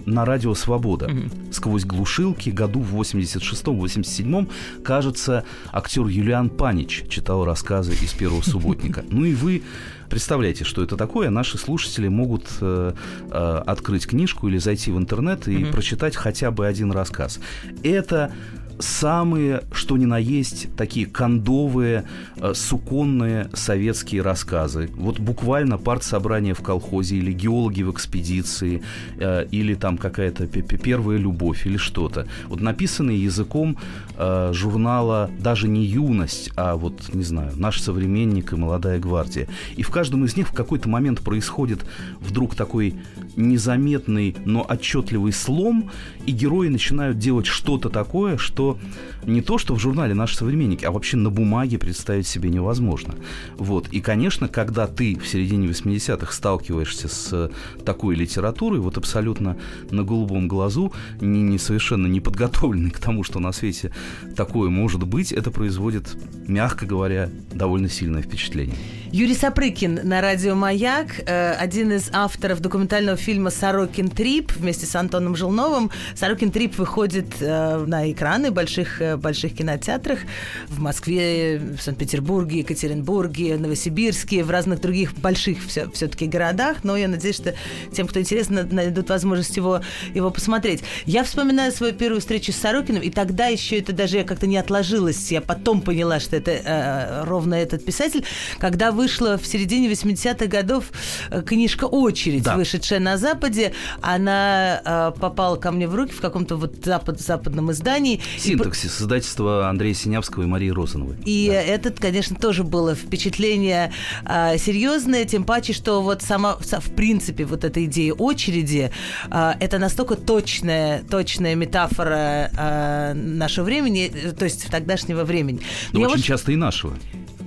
на 0.06 0.24
радио 0.24 0.54
«Свобода». 0.54 1.08
Mm-hmm. 1.08 1.52
Сквозь 1.54 1.86
глушилки 1.86 2.52
году 2.52 2.82
в 2.82 3.02
86-87, 3.02 4.48
кажется, 4.84 5.44
актер 5.72 6.06
Юлиан 6.06 6.52
Панич 6.52 7.06
читал 7.10 7.44
рассказы 7.44 7.94
из 7.94 8.14
«Первого 8.14 8.42
субботника». 8.42 9.04
Ну 9.18 9.26
и 9.26 9.34
вы 9.34 9.64
Представляете, 10.10 10.64
что 10.64 10.84
это 10.84 10.98
такое. 10.98 11.30
Наши 11.30 11.58
слушатели 11.58 12.08
могут 12.08 12.48
э, 12.62 12.94
э, 13.30 13.62
открыть 13.66 14.08
книжку 14.08 14.48
или 14.48 14.58
зайти 14.58 14.92
в 14.92 14.98
интернет 14.98 15.48
и 15.48 15.58
mm-hmm. 15.58 15.72
прочитать 15.72 16.16
хотя 16.16 16.52
бы 16.52 16.66
один 16.66 16.92
рассказ. 16.92 17.40
Это 17.84 18.32
самые, 18.80 19.64
что 19.72 19.98
ни 19.98 20.06
на 20.06 20.18
есть, 20.18 20.68
такие 20.76 21.06
кондовые, 21.06 22.06
э, 22.38 22.54
суконные 22.54 23.50
советские 23.54 24.22
рассказы. 24.22 24.90
Вот 24.96 25.20
буквально 25.20 25.78
партсобрание 25.78 26.54
в 26.54 26.62
колхозе 26.62 27.18
или 27.18 27.32
геологи 27.32 27.84
в 27.84 27.92
экспедиции, 27.92 28.82
э, 29.20 29.48
или 29.52 29.76
там 29.76 29.98
какая-то 29.98 30.48
первая 30.48 31.18
любовь 31.18 31.66
или 31.66 31.78
что-то. 31.78 32.28
Вот 32.48 32.62
написанные 32.62 33.22
языком 33.22 33.78
э, 34.18 34.52
журнала 34.54 35.30
даже 35.40 35.68
не 35.68 35.86
«Юность», 35.86 36.52
а 36.56 36.76
вот, 36.76 37.14
не 37.14 37.24
знаю, 37.24 37.52
«Наш 37.56 37.82
современник» 37.82 38.54
и 38.54 38.56
«Молодая 38.56 39.00
гвардия». 39.00 39.48
И 39.76 39.84
в 39.84 39.90
каждом 39.90 40.26
из 40.26 40.36
них 40.36 40.50
в 40.50 40.54
какой-то 40.54 40.90
момент 40.90 41.22
происходит 41.22 41.86
вдруг 42.20 42.56
такой 42.56 42.96
незаметный, 43.36 44.36
но 44.46 44.66
отчетливый 44.68 45.32
слом, 45.32 45.92
и 46.26 46.32
герои 46.32 46.68
начинают 46.68 47.20
делать 47.20 47.46
что-то 47.46 47.90
такое, 47.90 48.38
что 48.38 48.67
falou 48.74 48.80
не 49.28 49.42
то, 49.42 49.58
что 49.58 49.76
в 49.76 49.80
журнале 49.80 50.14
«Наши 50.14 50.36
современники», 50.36 50.86
а 50.86 50.92
вообще 50.92 51.18
на 51.18 51.30
бумаге 51.30 51.78
представить 51.78 52.28
себе 52.28 52.50
невозможно. 52.50 53.16
Вот. 53.58 53.90
И, 53.90 54.02
конечно, 54.02 54.48
когда 54.48 54.88
ты 54.88 55.18
в 55.20 55.28
середине 55.28 55.68
80-х 55.68 56.32
сталкиваешься 56.32 57.08
с 57.10 57.52
такой 57.86 58.16
литературой, 58.16 58.80
вот 58.80 58.98
абсолютно 58.98 59.58
на 59.92 60.04
голубом 60.04 60.48
глазу, 60.48 60.94
не, 61.20 61.42
не 61.42 61.58
совершенно 61.58 62.08
не 62.08 62.22
подготовленный 62.22 62.90
к 62.98 63.00
тому, 63.00 63.24
что 63.24 63.40
на 63.40 63.52
свете 63.52 63.92
такое 64.36 64.70
может 64.70 65.04
быть, 65.04 65.32
это 65.32 65.52
производит, 65.52 66.16
мягко 66.48 66.86
говоря, 66.86 67.30
довольно 67.52 67.90
сильное 67.90 68.22
впечатление. 68.22 68.76
Юрий 69.12 69.36
Сапрыкин 69.36 70.02
на 70.04 70.22
радио 70.22 70.56
«Маяк», 70.56 71.20
э, 71.26 71.52
один 71.54 71.92
из 71.92 72.10
авторов 72.12 72.60
документального 72.60 73.18
фильма 73.18 73.50
«Сорокин 73.50 74.10
Трип» 74.10 74.52
вместе 74.52 74.86
с 74.86 74.96
Антоном 74.96 75.36
Желновым. 75.36 75.92
«Сорокин 76.16 76.52
Трип» 76.52 76.78
выходит 76.78 77.28
э, 77.40 77.86
на 77.86 78.12
экраны 78.12 78.52
больших, 78.52 79.02
э, 79.02 79.17
больших 79.20 79.56
кинотеатрах 79.56 80.20
в 80.68 80.80
Москве, 80.80 81.60
в 81.60 81.82
Санкт-Петербурге, 81.82 82.60
Екатеринбурге, 82.60 83.58
Новосибирске, 83.58 84.44
в 84.44 84.50
разных 84.50 84.82
других 84.82 85.14
больших 85.16 85.66
все, 85.66 85.90
все-таки 85.92 86.28
городах. 86.28 86.84
Но 86.84 86.98
я 86.98 87.08
надеюсь, 87.08 87.36
что 87.36 87.56
тем, 87.92 88.08
кто 88.08 88.20
интересно, 88.20 88.64
найдут 88.64 89.10
возможность 89.10 89.56
его, 89.58 89.82
его 90.14 90.32
посмотреть. 90.32 90.84
Я 91.06 91.24
вспоминаю 91.24 91.72
свою 91.72 91.94
первую 91.94 92.22
встречу 92.22 92.52
с 92.52 92.56
Сорокиным, 92.56 93.02
и 93.02 93.10
тогда 93.10 93.48
еще 93.48 93.80
это 93.80 93.94
даже 93.94 94.24
как-то 94.24 94.48
не 94.48 94.58
отложилось. 94.58 95.32
Я 95.32 95.42
потом 95.42 95.82
поняла, 95.82 96.20
что 96.20 96.36
это 96.36 96.52
э, 96.52 97.24
ровно 97.26 97.56
этот 97.56 97.86
писатель, 97.86 98.24
когда 98.60 98.92
вышла 98.92 99.38
в 99.38 99.46
середине 99.46 99.90
80-х 99.92 100.48
годов 100.48 100.92
э, 101.30 101.42
книжка 101.42 101.86
«Очередь», 101.86 102.44
да. 102.44 102.56
вышедшая 102.56 103.00
на 103.00 103.18
Западе. 103.18 103.74
Она 104.02 104.82
э, 104.84 105.20
попала 105.20 105.56
ко 105.56 105.72
мне 105.72 105.88
в 105.88 105.96
руки 105.96 106.14
в 106.14 106.22
каком-то 106.22 106.56
вот 106.56 106.86
запад, 106.86 107.20
западном 107.20 107.72
издании. 107.72 108.22
Синтаксис, 108.38 109.00
и... 109.16 109.20
издательство 109.28 109.70
Андрея 109.70 109.94
Синявского 109.94 110.44
и 110.44 110.46
Марии 110.46 110.70
Розановой. 110.70 111.18
И 111.26 111.48
да. 111.50 111.62
это, 111.62 111.92
конечно, 111.92 112.36
тоже 112.36 112.64
было 112.64 112.96
впечатление 112.96 113.92
э, 114.26 114.58
серьезное, 114.58 115.26
тем 115.26 115.44
паче, 115.44 115.74
что 115.74 116.02
вот 116.02 116.22
сама, 116.22 116.58
в 116.58 116.96
принципе, 116.96 117.46
вот 117.46 117.64
эта 117.64 117.84
идея 117.86 118.14
очереди, 118.14 118.92
э, 119.30 119.54
это 119.60 119.80
настолько 119.80 120.16
точная, 120.16 121.04
точная 121.04 121.56
метафора 121.56 122.52
э, 122.56 123.14
нашего 123.14 123.66
времени, 123.66 124.12
э, 124.14 124.32
то 124.32 124.46
есть 124.46 124.70
тогдашнего 124.70 125.24
времени. 125.24 125.62
Но 125.94 126.02
очень 126.02 126.18
вот... 126.18 126.24
часто 126.24 126.52
и 126.52 126.56
нашего. 126.56 126.94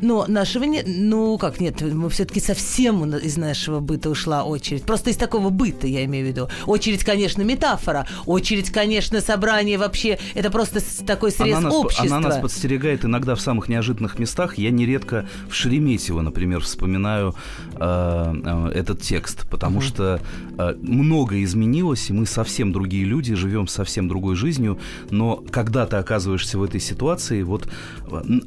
Но 0.01 0.25
нашего 0.27 0.65
нет. 0.65 0.85
Ну, 0.87 1.39
как 1.39 1.61
нет, 1.61 1.81
мы 1.83 2.09
все-таки 2.11 2.41
совсем 2.41 3.05
из 3.17 3.37
нашего 3.37 3.81
быта 3.81 4.11
ушла 4.11 4.45
очередь. 4.45 4.85
Просто 4.85 5.11
из 5.11 5.17
такого 5.17 5.51
быта, 5.51 5.87
я 5.87 6.05
имею 6.05 6.27
в 6.27 6.29
виду. 6.29 6.49
Очередь, 6.67 7.05
конечно, 7.05 7.43
метафора. 7.43 8.07
Очередь, 8.27 8.71
конечно, 8.71 9.21
собрание 9.21 9.79
вообще. 9.79 10.19
Это 10.35 10.51
просто 10.51 10.81
такой 11.05 11.31
срез 11.31 11.57
она 11.57 11.69
нас, 11.69 11.75
общества. 11.75 12.17
Она 12.17 12.29
нас 12.29 12.39
подстерегает 12.39 13.05
иногда 13.05 13.35
в 13.35 13.41
самых 13.41 13.69
неожиданных 13.69 14.19
местах. 14.19 14.59
Я 14.59 14.71
нередко 14.71 15.29
в 15.49 15.55
Шереметьево, 15.55 16.21
например, 16.21 16.61
вспоминаю 16.61 17.35
э, 17.81 18.35
э, 18.45 18.69
этот 18.75 19.01
текст, 19.01 19.49
потому 19.51 19.81
uh-huh. 19.81 19.85
что 19.85 20.21
э, 20.59 20.75
многое 20.81 21.43
изменилось, 21.45 22.11
и 22.11 22.13
мы 22.13 22.27
совсем 22.27 22.73
другие 22.73 23.05
люди, 23.05 23.35
живем 23.35 23.67
совсем 23.67 24.09
другой 24.09 24.37
жизнью. 24.37 24.79
Но 25.11 25.43
когда 25.51 25.87
ты 25.87 25.97
оказываешься 25.97 26.59
в 26.59 26.63
этой 26.63 26.81
ситуации, 26.81 27.43
вот 27.43 27.69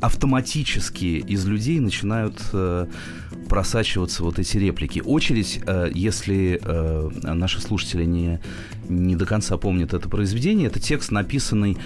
автоматически 0.02 1.24
из 1.28 1.46
людей 1.46 1.80
начинают 1.80 2.42
э, 2.54 2.88
просачиваться 3.50 4.24
вот 4.24 4.40
эти 4.40 4.58
реплики. 4.58 5.02
Очередь, 5.06 5.62
э, 5.66 5.90
если 5.94 6.60
э, 6.64 7.10
наши 7.24 7.62
слушатели 7.62 8.06
не, 8.06 8.40
не 8.90 9.16
до 9.16 9.26
конца 9.26 9.58
помнят 9.58 9.94
это 9.94 10.10
произведение, 10.10 10.68
это 10.68 10.80
текст, 10.80 11.12
написанный 11.12 11.78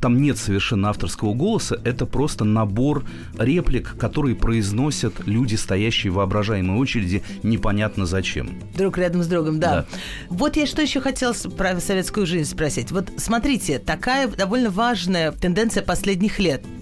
там 0.00 0.20
нет 0.20 0.38
совершенно 0.38 0.90
авторского 0.90 1.34
голоса, 1.34 1.80
это 1.84 2.06
просто 2.06 2.44
набор 2.44 3.04
реплик, 3.38 3.96
которые 3.98 4.36
произносят 4.36 5.26
люди, 5.26 5.54
стоящие 5.54 6.12
в 6.12 6.16
воображаемой 6.16 6.78
очереди, 6.78 7.22
непонятно 7.42 8.06
зачем. 8.06 8.50
Друг 8.76 8.98
рядом 8.98 9.22
с 9.22 9.26
другом, 9.26 9.60
да. 9.60 9.70
да. 9.70 9.86
Вот 10.28 10.56
я 10.56 10.66
что 10.66 10.82
еще 10.82 11.00
хотела 11.00 11.32
про 11.56 11.80
советскую 11.80 12.26
жизнь 12.26 12.50
спросить. 12.50 12.90
Вот 12.90 13.10
смотрите, 13.16 13.78
такая 13.78 14.28
довольно 14.28 14.70
важная 14.70 15.32
тенденция 15.32 15.82
последних 15.82 16.38
лет– 16.38 16.62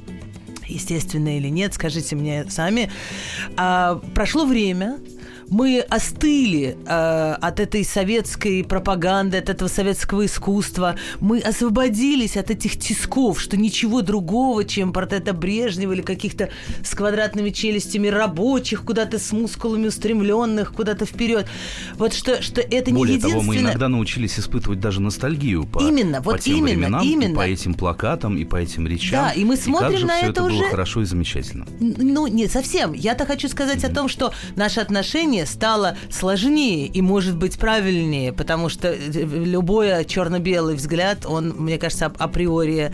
естественно 0.70 1.36
или 1.36 1.48
нет, 1.48 1.74
скажите 1.74 2.16
мне 2.16 2.46
сами. 2.48 2.90
А, 3.56 4.00
прошло 4.14 4.46
время, 4.46 4.98
мы 5.50 5.80
остыли 5.80 6.76
э, 6.86 7.32
от 7.40 7.60
этой 7.60 7.84
советской 7.84 8.64
пропаганды, 8.64 9.36
от 9.36 9.48
этого 9.48 9.68
советского 9.68 10.24
искусства. 10.26 10.96
Мы 11.20 11.40
освободились 11.40 12.36
от 12.36 12.50
этих 12.50 12.78
тисков, 12.78 13.40
что 13.40 13.56
ничего 13.56 14.02
другого, 14.02 14.64
чем 14.64 14.92
портрета 14.92 15.32
Брежнева 15.32 15.92
или 15.92 16.02
каких-то 16.02 16.50
с 16.84 16.94
квадратными 16.94 17.50
челюстями 17.50 18.08
рабочих, 18.08 18.84
куда-то 18.84 19.18
с 19.18 19.32
мускулами 19.32 19.88
устремленных, 19.88 20.72
куда-то 20.72 21.04
вперед. 21.04 21.46
Вот 21.94 22.14
что, 22.14 22.40
что 22.42 22.60
это 22.60 22.90
Более 22.92 23.14
не 23.14 23.18
единственное... 23.18 23.30
того, 23.30 23.42
мы 23.42 23.56
иногда 23.56 23.88
научились 23.88 24.38
испытывать 24.38 24.80
даже 24.80 25.00
ностальгию 25.00 25.64
по, 25.66 25.80
Именно, 25.80 26.22
по 26.22 26.32
вот 26.32 26.40
тем 26.40 26.58
именно, 26.58 26.86
временам, 26.86 27.02
и 27.04 27.08
именно. 27.12 27.34
по 27.36 27.42
этим 27.46 27.74
плакатам, 27.74 28.36
и 28.36 28.44
по 28.44 28.56
этим 28.56 28.86
речам. 28.86 29.24
Да, 29.26 29.32
и 29.32 29.44
мы 29.44 29.56
смотрим 29.56 29.90
как 29.90 29.98
же 29.98 30.06
на 30.06 30.16
все 30.16 30.26
это 30.26 30.30
это 30.32 30.42
было 30.42 30.60
уже- 30.60 30.70
хорошо 30.70 31.02
и 31.02 31.04
замечательно. 31.04 31.66
Ну, 31.80 32.26
не 32.28 32.46
совсем. 32.46 32.92
Я-то 32.92 33.26
хочу 33.26 33.48
сказать 33.48 33.82
о 33.84 33.92
том, 33.92 34.08
что 34.08 34.32
наше 34.54 34.80
отношение 35.40 35.46
стало 35.46 35.96
сложнее 36.10 36.86
и, 36.86 37.02
может 37.02 37.36
быть, 37.36 37.58
правильнее, 37.58 38.32
потому 38.32 38.68
что 38.68 38.88
э, 38.88 38.98
любой 39.12 40.04
черно-белый 40.04 40.74
взгляд, 40.74 41.26
он, 41.26 41.54
мне 41.58 41.78
кажется, 41.78 42.06
ап- 42.06 42.16
априори 42.18 42.92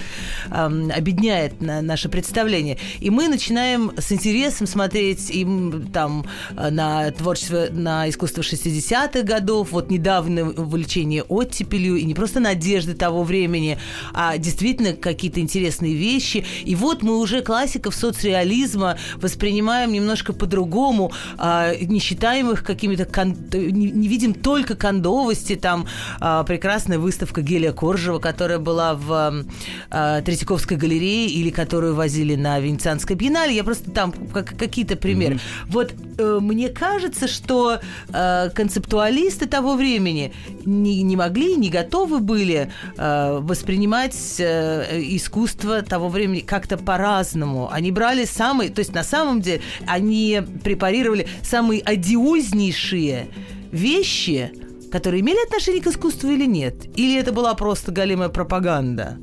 эм, 0.50 0.90
обедняет 0.94 1.60
на 1.60 1.82
наше 1.82 2.08
представление. 2.08 2.78
И 3.00 3.10
мы 3.10 3.28
начинаем 3.28 3.92
с 3.96 4.12
интересом 4.12 4.66
смотреть 4.66 5.30
им 5.30 5.88
там 5.92 6.26
э, 6.56 6.70
на 6.70 7.10
творчество, 7.12 7.66
на 7.70 8.08
искусство 8.08 8.42
60-х 8.42 9.22
годов, 9.22 9.72
вот 9.72 9.90
недавнее 9.90 10.44
увлечение 10.44 11.22
оттепелью, 11.22 11.96
и 11.96 12.04
не 12.04 12.14
просто 12.14 12.40
надежды 12.40 12.94
того 12.94 13.22
времени, 13.22 13.78
а 14.12 14.38
действительно 14.38 14.92
какие-то 14.92 15.40
интересные 15.40 15.94
вещи. 15.94 16.44
И 16.64 16.74
вот 16.74 17.02
мы 17.02 17.18
уже 17.18 17.42
классиков 17.42 17.94
соцреализма 17.94 18.96
воспринимаем 19.16 19.92
немножко 19.92 20.32
по-другому, 20.32 21.12
а, 21.38 21.74
не 21.74 22.00
считаем 22.00 22.35
их 22.40 22.64
какими-то, 22.64 23.04
кон- 23.04 23.36
не, 23.52 23.90
не 23.90 24.08
видим 24.08 24.34
только 24.34 24.76
кондовости, 24.76 25.56
там 25.56 25.86
а, 26.20 26.44
прекрасная 26.44 26.98
выставка 26.98 27.42
Гелия 27.42 27.72
Коржева, 27.72 28.18
которая 28.18 28.58
была 28.58 28.94
в 28.94 29.44
а, 29.90 30.20
Третьяковской 30.22 30.76
галерее 30.76 31.28
или 31.28 31.50
которую 31.50 31.94
возили 31.94 32.34
на 32.36 32.58
Венецианской 32.60 33.16
биеннале, 33.16 33.54
я 33.54 33.64
просто 33.64 33.90
там 33.90 34.12
как- 34.12 34.56
какие-то 34.56 34.96
примеры. 34.96 35.38
Вот 35.68 35.94
э, 36.18 36.38
мне 36.40 36.68
кажется, 36.68 37.28
что 37.28 37.78
э, 38.08 38.50
концептуалисты 38.54 39.46
того 39.46 39.74
времени 39.74 40.32
не, 40.64 41.02
не 41.02 41.16
могли, 41.16 41.56
не 41.56 41.70
готовы 41.70 42.18
были 42.20 42.70
э, 42.96 43.38
воспринимать 43.40 44.14
э, 44.38 45.00
искусство 45.02 45.82
того 45.82 46.08
времени 46.08 46.40
как-то 46.40 46.76
по-разному. 46.76 47.68
Они 47.70 47.90
брали 47.92 48.24
самые, 48.24 48.70
то 48.70 48.80
есть 48.80 48.94
на 48.94 49.04
самом 49.04 49.40
деле 49.40 49.60
они 49.86 50.40
препарировали 50.64 51.26
самые 51.42 51.80
одиознейшие 52.26 53.28
вещи, 53.72 54.52
которые 54.90 55.20
имели 55.20 55.44
отношение 55.46 55.82
к 55.82 55.86
искусству 55.86 56.30
или 56.30 56.46
нет? 56.46 56.86
Или 56.96 57.18
это 57.18 57.32
была 57.32 57.54
просто 57.54 57.92
галимая 57.92 58.28
пропаганда? 58.28 59.18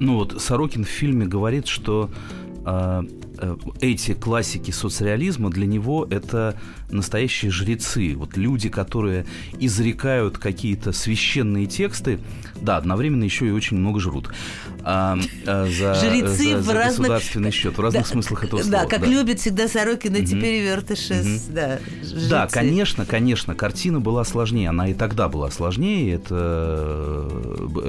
Ну 0.00 0.16
вот 0.16 0.40
Сорокин 0.40 0.84
в 0.84 0.88
фильме 0.88 1.26
говорит, 1.26 1.66
что 1.66 2.10
э, 2.66 3.02
э, 3.38 3.56
эти 3.80 4.14
классики 4.14 4.70
соцреализма 4.70 5.50
для 5.50 5.66
него 5.66 6.06
это 6.10 6.58
настоящие 6.90 7.50
жрецы, 7.50 8.14
вот 8.16 8.36
люди, 8.36 8.68
которые 8.68 9.26
изрекают 9.58 10.38
какие-то 10.38 10.92
священные 10.92 11.66
тексты, 11.66 12.18
да, 12.60 12.76
одновременно 12.76 13.24
еще 13.24 13.48
и 13.48 13.50
очень 13.50 13.76
много 13.78 14.00
жрут. 14.00 14.30
А, 14.82 15.18
а, 15.46 15.66
за, 15.66 15.94
Жрецы 15.94 16.50
за- 16.52 16.58
в 16.58 16.62
за 16.62 16.74
разных- 16.74 16.98
государственный 16.98 17.50
счет, 17.50 17.78
в 17.78 17.80
разных 17.80 18.02
Да, 18.04 18.08
смыслах 18.08 18.44
этого 18.44 18.62
Да, 18.62 18.68
слова. 18.80 18.86
как 18.90 19.06
любит 19.06 19.40
всегда 19.40 19.66
Сорокин 19.66 20.14
эти 20.14 20.34
перевертыши. 20.34 21.14
Мгм. 21.14 21.38
с- 21.38 21.44
Да, 21.46 21.78
Да, 22.28 22.46
конечно, 22.46 23.06
конечно, 23.06 23.54
картина 23.54 24.00
была 24.00 24.24
сложнее, 24.24 24.68
она 24.68 24.88
и 24.88 24.94
тогда 24.94 25.28
была 25.28 25.50
сложнее, 25.50 26.14
это, 26.14 27.28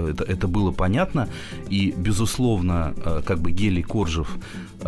это, 0.09 0.23
это 0.23 0.47
было 0.47 0.71
понятно, 0.71 1.27
и, 1.69 1.93
безусловно, 1.97 2.93
э, 3.03 3.21
как 3.25 3.39
бы 3.39 3.51
Гелий 3.51 3.83
Коржев 3.83 4.29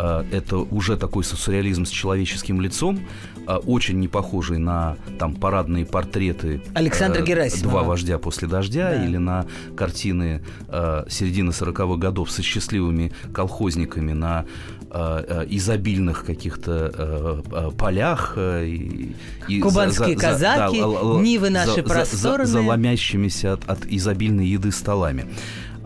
э, 0.00 0.24
это 0.30 0.58
уже 0.58 0.96
такой 0.96 1.24
соцреализм 1.24 1.84
с 1.84 1.90
человеческим 1.90 2.60
лицом, 2.60 3.00
э, 3.48 3.56
очень 3.98 4.00
не 4.00 4.08
похожий 4.08 4.58
на 4.58 4.96
там 5.18 5.34
парадные 5.34 5.84
портреты 5.84 6.60
Александра 6.74 7.22
э, 7.22 7.24
Герасимова. 7.24 7.70
«Два 7.70 7.82
вождя 7.82 8.18
после 8.18 8.48
дождя» 8.48 8.90
Да. 8.90 9.04
или 9.04 9.16
на 9.18 9.44
картины 9.76 10.42
э, 10.68 11.04
середины 11.08 11.50
40-х 11.50 11.96
годов 11.96 12.30
со 12.30 12.42
счастливыми 12.42 13.12
колхозниками 13.32 14.12
на 14.12 14.44
э, 14.90 15.24
э, 15.28 15.46
изобильных 15.50 16.24
каких-то 16.24 17.42
э, 17.52 17.70
полях. 17.76 18.34
э, 18.36 18.66
и- 18.66 19.60
Кубанские 19.60 20.16
казаки, 20.16 20.78
л- 20.80 20.96
л- 21.16 21.20
нивы 21.20 21.50
наши 21.50 21.74
за, 21.76 21.82
просторные. 21.82 22.46
за 22.46 22.60
ломящимися 22.60 23.52
от, 23.54 23.68
от 23.68 23.78
изобильной 23.86 24.46
еды 24.46 24.70
столами. 24.72 25.24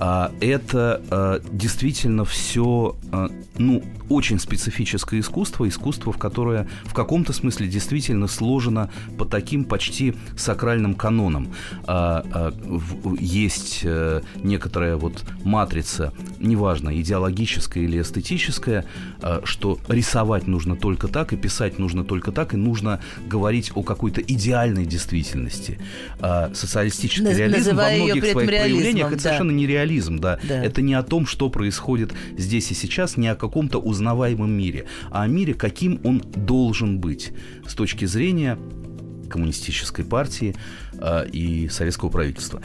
А, 0.05 0.33
это 0.41 1.01
а, 1.11 1.41
действительно 1.53 2.25
все, 2.25 2.97
ну, 3.57 3.85
очень 4.13 4.39
специфическое 4.39 5.21
искусство, 5.21 5.69
искусство, 5.69 6.13
в 6.13 6.19
которое 6.19 6.69
в 6.85 6.95
каком-то 6.95 7.33
смысле 7.33 7.69
действительно 7.69 8.27
сложено 8.27 8.91
по 9.19 9.25
таким 9.25 9.65
почти 9.65 10.15
сакральным 10.37 10.95
канонам. 10.95 11.53
А, 11.87 12.25
а, 12.33 12.53
есть 13.19 13.81
э, 13.85 14.23
некоторая 14.43 14.97
вот 14.97 15.25
матрица, 15.45 16.13
неважно, 16.39 16.99
идеологическая 17.01 17.85
или 17.85 18.01
эстетическая, 18.01 18.85
а, 19.21 19.41
что 19.45 19.79
рисовать 19.89 20.47
нужно 20.47 20.77
только 20.77 21.09
так, 21.09 21.33
и 21.33 21.37
писать 21.37 21.79
нужно 21.79 22.05
только 22.05 22.33
так, 22.33 22.55
и 22.55 22.57
нужно 22.57 23.01
говорить 23.27 23.73
о 23.75 23.83
какой-то 23.83 24.21
идеальной 24.21 24.85
действительности. 24.85 25.79
А, 26.21 26.51
социалистический 26.55 27.25
Наз- 27.25 27.37
реализм 27.37 27.77
во 27.77 27.91
многих 27.91 28.25
своих 28.25 28.49
проявлениях 28.49 28.85
реализмом, 28.85 29.07
это 29.07 29.17
да. 29.17 29.23
совершенно 29.23 29.51
не 29.53 29.67
реализм, 29.93 30.19
да. 30.19 30.39
Да. 30.49 30.65
Это 30.65 30.83
не 30.83 30.95
о 30.95 31.03
том, 31.03 31.27
что 31.27 31.51
происходит 31.51 32.13
здесь 32.37 32.71
и 32.71 32.75
сейчас, 32.75 33.17
не 33.17 33.29
о 33.29 33.35
каком-то 33.35 33.79
узнаваемом 33.79 34.51
мире, 34.51 34.87
а 35.11 35.23
о 35.23 35.27
мире, 35.27 35.55
каким 35.55 36.01
он 36.05 36.23
должен 36.35 36.99
быть 36.99 37.33
с 37.67 37.75
точки 37.75 38.05
зрения 38.07 38.59
коммунистической 39.29 40.05
партии 40.05 40.55
а, 40.99 41.23
и 41.23 41.69
советского 41.69 42.11
правительства. 42.11 42.61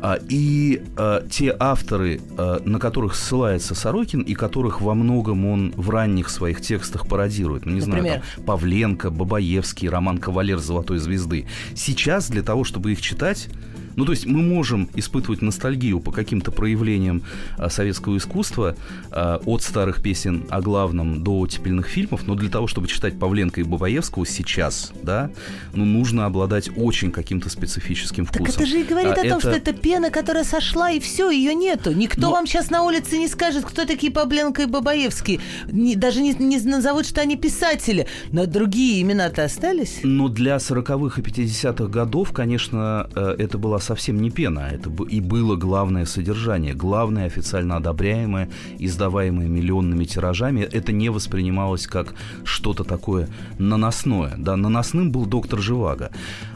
А, 0.00 0.18
и 0.28 0.80
а, 0.96 1.26
те 1.28 1.54
авторы, 1.58 2.20
а, 2.38 2.60
на 2.64 2.78
которых 2.78 3.16
ссылается 3.16 3.74
Сорокин, 3.74 4.20
и 4.20 4.34
которых 4.34 4.80
во 4.80 4.94
многом 4.94 5.46
он 5.46 5.72
в 5.76 5.90
ранних 5.90 6.28
своих 6.28 6.60
текстах 6.60 7.08
пародирует, 7.08 7.66
ну 7.66 7.72
не 7.72 7.80
знаю, 7.80 8.02
Например? 8.02 8.24
там, 8.36 8.44
Павленко, 8.44 9.10
Бабаевский, 9.10 9.88
Роман 9.88 10.18
Кавалер 10.18 10.58
«Золотой 10.58 10.98
звезды», 10.98 11.46
сейчас 11.74 12.30
для 12.30 12.42
того, 12.42 12.62
чтобы 12.62 12.92
их 12.92 13.00
читать, 13.00 13.48
ну, 13.96 14.04
то 14.04 14.12
есть 14.12 14.26
мы 14.26 14.42
можем 14.42 14.88
испытывать 14.94 15.42
ностальгию 15.42 16.00
по 16.00 16.10
каким-то 16.12 16.50
проявлениям 16.50 17.22
а, 17.58 17.68
советского 17.70 18.16
искусства, 18.16 18.76
а, 19.10 19.40
от 19.44 19.62
старых 19.62 20.02
песен 20.02 20.44
о 20.50 20.60
главном 20.60 21.22
до 21.22 21.38
оттепельных 21.40 21.86
фильмов, 21.86 22.26
но 22.26 22.34
для 22.34 22.48
того, 22.48 22.66
чтобы 22.66 22.86
читать 22.88 23.18
Павленко 23.18 23.60
и 23.60 23.64
Бабаевского 23.64 24.26
сейчас, 24.26 24.92
да, 25.02 25.30
ну, 25.74 25.84
нужно 25.84 26.26
обладать 26.26 26.70
очень 26.76 27.10
каким-то 27.10 27.48
специфическим 27.50 28.26
Так 28.26 28.36
вкусом. 28.42 28.54
это 28.62 28.66
же 28.66 28.80
и 28.80 28.84
говорит 28.84 29.12
А, 29.18 29.20
о 29.22 29.28
том, 29.28 29.40
что 29.40 29.50
это 29.50 29.72
пена, 29.72 30.10
которая 30.10 30.44
сошла, 30.44 30.90
и 30.90 31.00
все, 31.00 31.30
ее 31.30 31.54
нету. 31.54 31.92
Никто 31.92 32.22
Но- 32.22 32.30
вам 32.32 32.46
сейчас 32.46 32.70
на 32.70 32.82
улице 32.82 33.18
не 33.18 33.28
скажет, 33.28 33.64
кто 33.64 33.84
такие 33.84 34.12
Павленко 34.12 34.62
и 34.62 34.66
Бабаевский. 34.66 35.40
Не- 35.70 35.96
даже 35.96 36.20
не, 36.22 36.34
не 36.34 36.58
назовут, 36.58 37.06
что 37.06 37.20
они 37.20 37.36
писатели. 37.36 38.06
Но 38.30 38.46
другие 38.46 39.02
имена-то 39.02 39.44
остались. 39.44 40.00
Но 40.02 40.28
для 40.28 40.56
40-х 40.56 41.20
и 41.20 41.24
50-х 41.24 41.86
годов, 41.86 42.32
конечно, 42.32 43.08
э, 43.14 43.36
это 43.38 43.58
была 43.58 43.78
совсем 43.82 44.22
не 44.22 44.30
пена. 44.30 44.60
Это 44.72 44.88
бы- 44.88 45.08
и 45.08 45.20
было 45.20 45.56
главное 45.56 46.06
содержание. 46.06 46.74
Главное, 46.74 47.26
официально 47.26 47.76
одобряемое, 47.76 48.48
издаваемое 48.78 49.48
миллионными 49.48 50.04
тиражами. 50.04 50.60
Это 50.60 50.92
не 50.92 51.10
воспринималось 51.10 51.86
как 51.86 52.14
что-то 52.44 52.84
такое 52.84 53.28
наносное. 53.58 54.34
Да, 54.38 54.56
наносным 54.56 55.12
был 55.12 55.26
доктор 55.26 55.60
Живаго. 55.60 56.10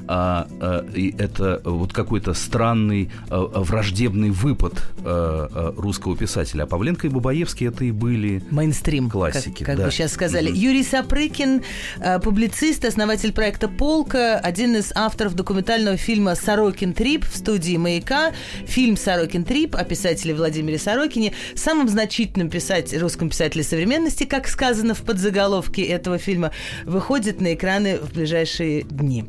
А, 0.09 0.47
а, 0.61 0.85
и 0.95 1.15
это 1.19 1.61
вот 1.65 1.93
какой-то 1.93 2.35
странный 2.35 3.11
а, 3.29 3.51
а, 3.53 3.61
враждебный 3.63 4.31
выпад 4.31 4.75
а, 5.05 5.49
а, 5.53 5.75
русского 5.77 6.17
писателя. 6.17 6.65
А 6.65 6.67
Павленко 6.67 7.07
и 7.07 7.11
Бабаевский 7.11 7.69
это 7.69 7.85
и 7.85 7.91
были 7.91 8.43
Мейнстрим, 8.51 9.11
Классики, 9.11 9.59
как, 9.59 9.67
как 9.67 9.77
да. 9.79 9.85
бы 9.87 9.91
сейчас 9.91 10.13
сказали. 10.13 10.51
Мгм. 10.51 10.59
Юрий 10.59 10.85
Сапрыкин, 10.85 11.63
э, 11.99 12.21
публицист, 12.21 12.85
основатель 12.85 13.33
проекта 13.33 13.69
«Полка», 13.69 14.39
один 14.39 14.77
из 14.77 14.93
авторов 14.95 15.35
документального 15.35 15.97
фильма 15.97 16.35
«Сорокин 16.35 16.93
Трип» 16.93 17.25
в 17.25 17.37
студии 17.37 17.77
«Маяка». 17.77 18.33
Фильм 18.67 18.97
«Сорокин 18.97 19.45
Трип» 19.45 19.75
о 19.75 19.85
писателе 19.85 20.35
Владимире 20.35 20.79
Сорокине, 20.79 21.33
самом 21.55 21.89
значительном 21.89 22.51
писателе, 22.51 23.01
русском 23.01 23.31
писателе 23.31 23.65
современности, 23.65 24.25
как 24.25 24.49
сказано 24.49 24.95
в 24.95 25.03
подзаголовке 25.03 25.83
этого 25.83 26.19
фильма, 26.19 26.53
выходит 26.85 27.41
на 27.41 27.55
экраны 27.55 27.99
в 27.99 28.13
ближайшие 28.13 28.83
дни. 28.83 29.25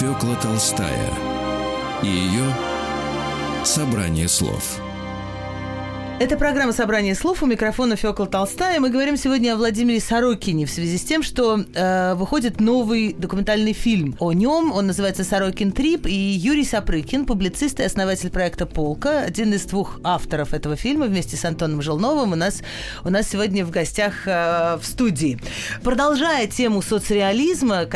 Фёкла 0.00 0.34
Толстая 0.36 1.12
и 2.02 2.06
ее 2.06 2.56
собрание 3.66 4.28
слов. 4.28 4.80
Это 6.20 6.36
программа 6.36 6.72
«Собрание 6.74 7.14
слов». 7.14 7.42
У 7.42 7.46
микрофона 7.46 7.96
Фёкла 7.96 8.26
Толстая. 8.26 8.78
Мы 8.78 8.90
говорим 8.90 9.16
сегодня 9.16 9.54
о 9.54 9.56
Владимире 9.56 10.00
Сорокине 10.00 10.66
в 10.66 10.70
связи 10.70 10.98
с 10.98 11.02
тем, 11.02 11.22
что 11.22 11.58
э, 11.58 12.14
выходит 12.14 12.60
новый 12.60 13.14
документальный 13.14 13.72
фильм 13.72 14.14
о 14.18 14.34
нем. 14.34 14.70
Он 14.70 14.86
называется 14.86 15.24
«Сорокин 15.24 15.72
Трип». 15.72 16.04
И 16.04 16.12
Юрий 16.12 16.66
Сапрыкин, 16.66 17.24
публицист 17.24 17.80
и 17.80 17.84
основатель 17.84 18.28
проекта 18.28 18.66
«Полка», 18.66 19.20
один 19.20 19.54
из 19.54 19.62
двух 19.62 19.98
авторов 20.04 20.52
этого 20.52 20.76
фильма 20.76 21.06
вместе 21.06 21.38
с 21.38 21.44
Антоном 21.46 21.80
Желновым 21.80 22.32
у 22.32 22.36
нас, 22.36 22.60
у 23.02 23.08
нас 23.08 23.26
сегодня 23.26 23.64
в 23.64 23.70
гостях 23.70 24.26
э, 24.26 24.76
в 24.76 24.84
студии. 24.84 25.38
Продолжая 25.82 26.46
тему 26.48 26.82
соцреализма, 26.82 27.86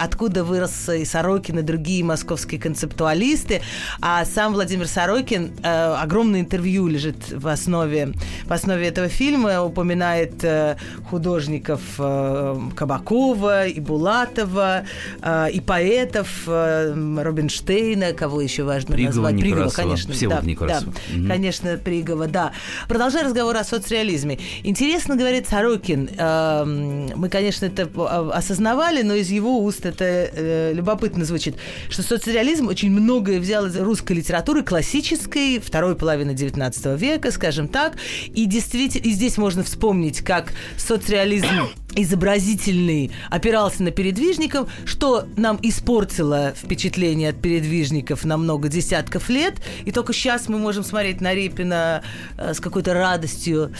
откуда 0.00 0.42
вырос 0.42 0.88
и 0.88 1.04
Сорокин, 1.04 1.60
и 1.60 1.62
другие 1.62 2.02
московские 2.02 2.60
концептуалисты, 2.60 3.62
а 4.00 4.24
сам 4.24 4.54
Владимир 4.54 4.88
Сорокин, 4.88 5.52
э, 5.62 5.94
огромное 5.94 6.40
интервью 6.40 6.88
лежит 6.88 7.30
в 7.30 7.46
основе 7.46 7.67
основе, 7.68 8.14
в 8.46 8.52
основе 8.52 8.86
этого 8.86 9.08
фильма 9.08 9.62
упоминает 9.62 10.42
э, 10.42 10.76
художников 11.10 11.80
э, 11.98 12.60
Кабакова 12.74 13.66
и 13.66 13.80
Булатова, 13.80 14.84
э, 15.22 15.50
и 15.52 15.60
поэтов 15.60 16.44
э, 16.46 16.94
Робинштейна, 17.22 18.12
кого 18.12 18.40
еще 18.40 18.62
важно 18.62 18.94
Пригова, 18.94 19.28
назвать? 19.30 19.40
Пригова, 19.40 19.70
конечно. 19.70 20.14
Всеволод 20.14 20.44
да, 20.44 20.66
да, 20.66 20.78
угу. 20.78 21.28
конечно, 21.28 21.76
Пригова, 21.76 22.26
да. 22.26 22.52
Продолжая 22.88 23.24
разговор 23.24 23.56
о 23.56 23.64
соцреализме. 23.64 24.38
Интересно 24.62 25.16
говорит 25.16 25.46
Сорокин. 25.46 26.08
Э, 26.16 26.64
мы, 26.64 27.28
конечно, 27.28 27.66
это 27.66 27.88
осознавали, 28.32 29.02
но 29.02 29.14
из 29.14 29.30
его 29.30 29.62
уст 29.62 29.84
это 29.84 30.04
э, 30.04 30.72
любопытно 30.72 31.24
звучит, 31.26 31.56
что 31.90 32.02
соцреализм 32.02 32.68
очень 32.68 32.90
многое 32.90 33.40
взял 33.40 33.66
из 33.66 33.76
русской 33.76 34.14
литературы 34.14 34.62
классической 34.62 35.58
второй 35.58 35.96
половины 35.96 36.30
XIX 36.30 36.96
века, 36.96 37.30
скажем, 37.30 37.57
скажем 37.58 37.68
так. 37.68 37.96
И 38.34 38.46
действительно, 38.46 39.04
и 39.04 39.10
здесь 39.10 39.36
можно 39.36 39.64
вспомнить, 39.64 40.20
как 40.20 40.52
соцреализм 40.76 41.68
изобразительный 41.96 43.10
опирался 43.30 43.82
на 43.82 43.90
передвижников, 43.90 44.70
что 44.84 45.26
нам 45.36 45.58
испортило 45.62 46.52
впечатление 46.56 47.30
от 47.30 47.42
передвижников 47.42 48.24
на 48.24 48.36
много 48.36 48.68
десятков 48.68 49.28
лет, 49.28 49.54
и 49.84 49.90
только 49.90 50.12
сейчас 50.12 50.48
мы 50.48 50.58
можем 50.58 50.84
смотреть 50.84 51.20
на 51.20 51.34
Репина 51.34 52.02
э, 52.36 52.54
с 52.54 52.60
какой-то 52.60 52.94
радостью. 52.94 53.72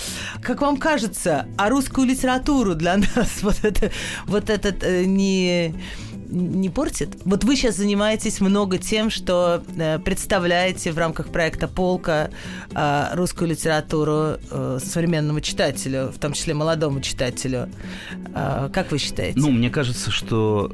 Как 0.43 0.61
вам 0.61 0.77
кажется, 0.79 1.47
а 1.57 1.69
русскую 1.69 2.07
литературу 2.09 2.75
для 2.75 2.97
нас 3.17 3.43
вот 3.43 3.59
это 3.62 3.93
вот 4.27 4.51
этот 4.51 4.83
э, 4.83 5.05
не 5.05 5.75
не 6.29 6.69
портит? 6.69 7.17
Вот 7.25 7.45
вы 7.45 7.57
сейчас 7.57 7.77
занимаетесь 7.77 8.41
много 8.41 8.79
тем, 8.79 9.11
что 9.11 9.62
э, 9.77 9.99
представляете 9.99 10.93
в 10.93 10.99
рамках 10.99 11.29
проекта 11.29 11.69
«Полка» 11.69 12.31
э, 12.75 13.14
русскую 13.14 13.49
литературу 13.49 14.38
э, 14.51 14.79
современному 14.83 15.41
читателю, 15.41 16.11
в 16.14 16.19
том 16.19 16.33
числе 16.33 16.55
молодому 16.55 17.01
читателю. 17.01 17.69
Как 18.35 18.93
вы 18.93 18.99
считаете? 18.99 19.38
Ну, 19.38 19.51
мне 19.51 19.71
кажется, 19.71 20.11
что, 20.11 20.71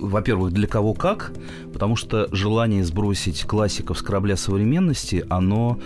во-первых, 0.00 0.52
для 0.52 0.66
кого 0.66 0.94
как, 0.94 1.32
потому 1.72 1.96
что 1.96 2.28
желание 2.32 2.84
сбросить 2.84 3.42
классиков 3.44 3.98
с 3.98 4.02
корабля 4.02 4.36
современности, 4.36 5.24
оно 5.28 5.78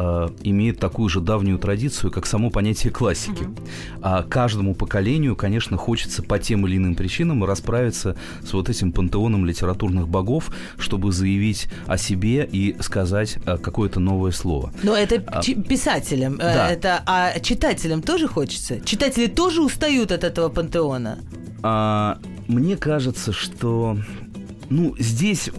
э, 0.00 0.28
имеет 0.42 0.78
такую 0.78 1.08
же 1.08 1.20
давнюю 1.20 1.58
традицию, 1.58 2.10
как 2.10 2.26
само 2.26 2.50
понятие 2.50 2.92
классики. 2.92 3.42
Угу. 3.42 3.54
А 4.02 4.22
каждому 4.22 4.74
поколению, 4.74 5.36
конечно, 5.36 5.76
хочется 5.76 6.22
по 6.22 6.38
тем 6.38 6.66
или 6.66 6.76
иным 6.76 6.94
причинам 6.94 7.44
расправиться 7.44 8.16
с 8.44 8.52
вот 8.52 8.68
этим 8.68 8.92
пантеоном 8.92 9.44
литературных 9.44 10.08
богов, 10.08 10.50
чтобы 10.78 11.12
заявить 11.12 11.68
о 11.86 11.98
себе 11.98 12.48
и 12.50 12.76
сказать 12.80 13.38
э, 13.44 13.58
какое-то 13.58 14.00
новое 14.00 14.32
слово. 14.32 14.72
Но 14.82 14.96
это 14.96 15.22
а, 15.26 15.42
писателям, 15.42 16.34
э, 16.34 16.38
да. 16.38 16.70
это, 16.70 17.02
а 17.06 17.38
читателям 17.40 18.02
тоже 18.02 18.26
хочется? 18.26 18.80
Читатели 18.80 19.26
тоже 19.26 19.62
устают 19.62 20.12
от 20.12 20.24
этого 20.24 20.48
пантеона? 20.48 21.18
А, 21.62 22.18
мне 22.48 22.76
кажется, 22.76 23.32
что 23.32 23.98
ну, 24.70 24.94
здесь 24.98 25.50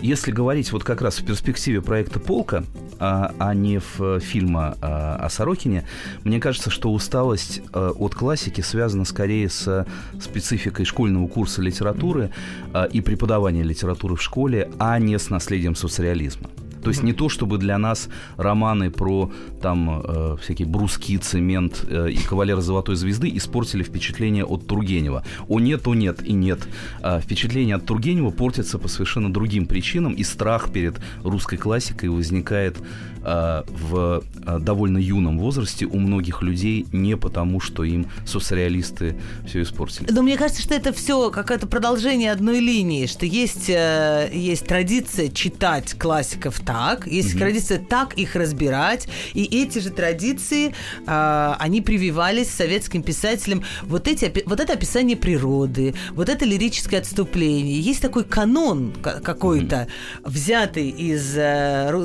если 0.00 0.30
говорить 0.30 0.72
вот 0.72 0.84
как 0.84 1.02
раз 1.02 1.18
в 1.18 1.24
перспективе 1.24 1.80
проекта 1.80 2.18
«Полка», 2.20 2.64
а, 2.98 3.34
а 3.38 3.54
не 3.54 3.78
в 3.78 4.00
э, 4.00 4.20
фильма 4.20 4.76
а, 4.80 5.16
о 5.16 5.28
Сорокине, 5.28 5.84
мне 6.22 6.40
кажется, 6.40 6.70
что 6.70 6.92
усталость 6.92 7.62
а, 7.72 7.90
от 7.90 8.14
классики 8.14 8.60
связана 8.60 9.04
скорее 9.04 9.48
с 9.48 9.86
спецификой 10.20 10.84
школьного 10.84 11.26
курса 11.26 11.62
литературы 11.62 12.30
а, 12.72 12.84
и 12.84 13.00
преподавания 13.00 13.62
литературы 13.62 14.16
в 14.16 14.22
школе, 14.22 14.70
а 14.78 14.98
не 14.98 15.18
с 15.18 15.30
наследием 15.30 15.74
соцреализма. 15.74 16.50
То 16.84 16.90
есть 16.90 17.02
не 17.02 17.12
то, 17.12 17.28
чтобы 17.28 17.58
для 17.58 17.78
нас 17.78 18.08
романы 18.36 18.90
про 18.90 19.32
там 19.62 20.02
э, 20.04 20.36
всякие 20.40 20.68
бруски, 20.68 21.16
цемент 21.18 21.84
э, 21.88 22.10
и 22.10 22.18
кавалер 22.18 22.60
золотой 22.60 22.96
звезды 22.96 23.30
испортили 23.34 23.82
впечатление 23.82 24.44
от 24.44 24.66
Тургенева. 24.66 25.24
О 25.48 25.60
нет, 25.60 25.86
о 25.86 25.94
нет 25.94 26.22
и 26.22 26.32
нет. 26.32 26.68
А 27.00 27.20
впечатление 27.20 27.76
от 27.76 27.86
Тургенева 27.86 28.30
портится 28.30 28.78
по 28.78 28.88
совершенно 28.88 29.32
другим 29.32 29.66
причинам, 29.66 30.12
и 30.12 30.22
страх 30.22 30.70
перед 30.72 31.00
русской 31.22 31.56
классикой 31.56 32.10
возникает 32.10 32.76
э, 32.78 32.82
в 33.24 34.22
э, 34.46 34.58
довольно 34.58 34.98
юном 34.98 35.38
возрасте 35.38 35.86
у 35.86 35.98
многих 35.98 36.42
людей 36.42 36.86
не 36.92 37.16
потому, 37.16 37.58
что 37.58 37.82
им 37.82 38.06
соцреалисты 38.26 39.16
все 39.46 39.62
испортили. 39.62 40.10
Но 40.10 40.22
мне 40.22 40.36
кажется, 40.36 40.62
что 40.62 40.74
это 40.74 40.92
все 40.92 41.30
какое-то 41.30 41.66
продолжение 41.66 42.30
одной 42.30 42.60
линии, 42.60 43.06
что 43.06 43.24
есть, 43.24 43.70
э, 43.70 44.30
есть 44.32 44.66
традиция 44.66 45.28
читать 45.28 45.94
классиков 45.98 46.60
так, 46.60 47.06
есть 47.06 47.34
mm-hmm. 47.34 47.38
традиция 47.38 47.78
так 47.78 48.14
их 48.14 48.36
разбирать, 48.36 49.08
и 49.32 49.44
эти 49.44 49.78
же 49.78 49.90
традиции, 49.90 50.74
э, 51.06 51.54
они 51.58 51.80
прививались 51.80 52.50
советским 52.50 53.02
писателям. 53.02 53.64
Вот, 53.84 54.06
эти, 54.06 54.32
вот 54.44 54.60
это 54.60 54.74
описание 54.74 55.16
природы, 55.16 55.94
вот 56.12 56.28
это 56.28 56.44
лирическое 56.44 57.00
отступление. 57.00 57.80
Есть 57.80 58.02
такой 58.02 58.24
канон 58.24 58.92
какой-то, 59.02 59.76
mm-hmm. 59.76 60.28
взятый 60.28 60.90
из 60.90 61.34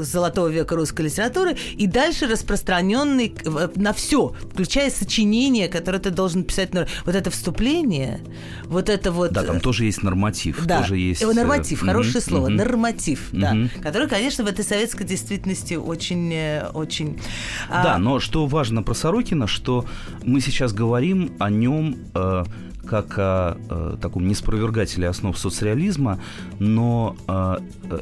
золотого 0.08 0.47
века 0.47 0.75
русской 0.75 1.09
литературы, 1.10 1.58
и 1.76 1.88
дальше 1.88 2.28
распространенный 2.28 3.34
на 3.76 3.93
все, 3.93 4.34
включая 4.52 4.89
сочинение, 4.89 5.67
которое 5.67 6.00
ты 6.00 6.10
должен 6.10 6.43
писать. 6.43 6.69
Вот 7.06 7.15
это 7.15 7.30
вступление, 7.32 8.19
вот 8.65 8.89
это 8.89 9.12
вот... 9.12 9.32
Да, 9.32 9.43
там 9.43 9.60
тоже 9.60 9.86
есть 9.86 10.04
норматив. 10.04 10.65
Да, 10.65 10.82
тоже 10.82 10.98
есть... 10.98 11.22
норматив, 11.22 11.82
хорошее 11.82 12.15
mm-hmm. 12.15 12.30
слово, 12.30 12.48
mm-hmm. 12.48 12.56
норматив, 12.56 13.34
mm-hmm. 13.34 13.69
да, 13.76 13.82
который, 13.82 14.08
конечно, 14.08 14.43
в 14.43 14.48
этой 14.48 14.63
советской 14.65 15.06
действительности 15.06 15.74
очень... 15.76 16.34
Э, 16.34 16.69
очень 16.74 17.19
а 17.69 17.84
да, 17.84 17.95
а... 17.95 17.98
но 17.98 18.19
что 18.19 18.45
важно 18.45 18.84
про 18.84 18.93
Сорокина, 18.93 19.48
что 19.48 19.86
мы 20.24 20.41
сейчас 20.41 20.74
говорим 20.74 21.34
о 21.39 21.50
нем... 21.50 21.98
Э, 22.13 22.43
как 22.89 23.19
о 23.19 23.58
э, 23.69 23.97
таком 24.02 24.28
неспровергателе 24.28 25.08
основ 25.08 25.38
соцреализма, 25.38 26.19
но 26.58 27.15
э, 27.28 27.58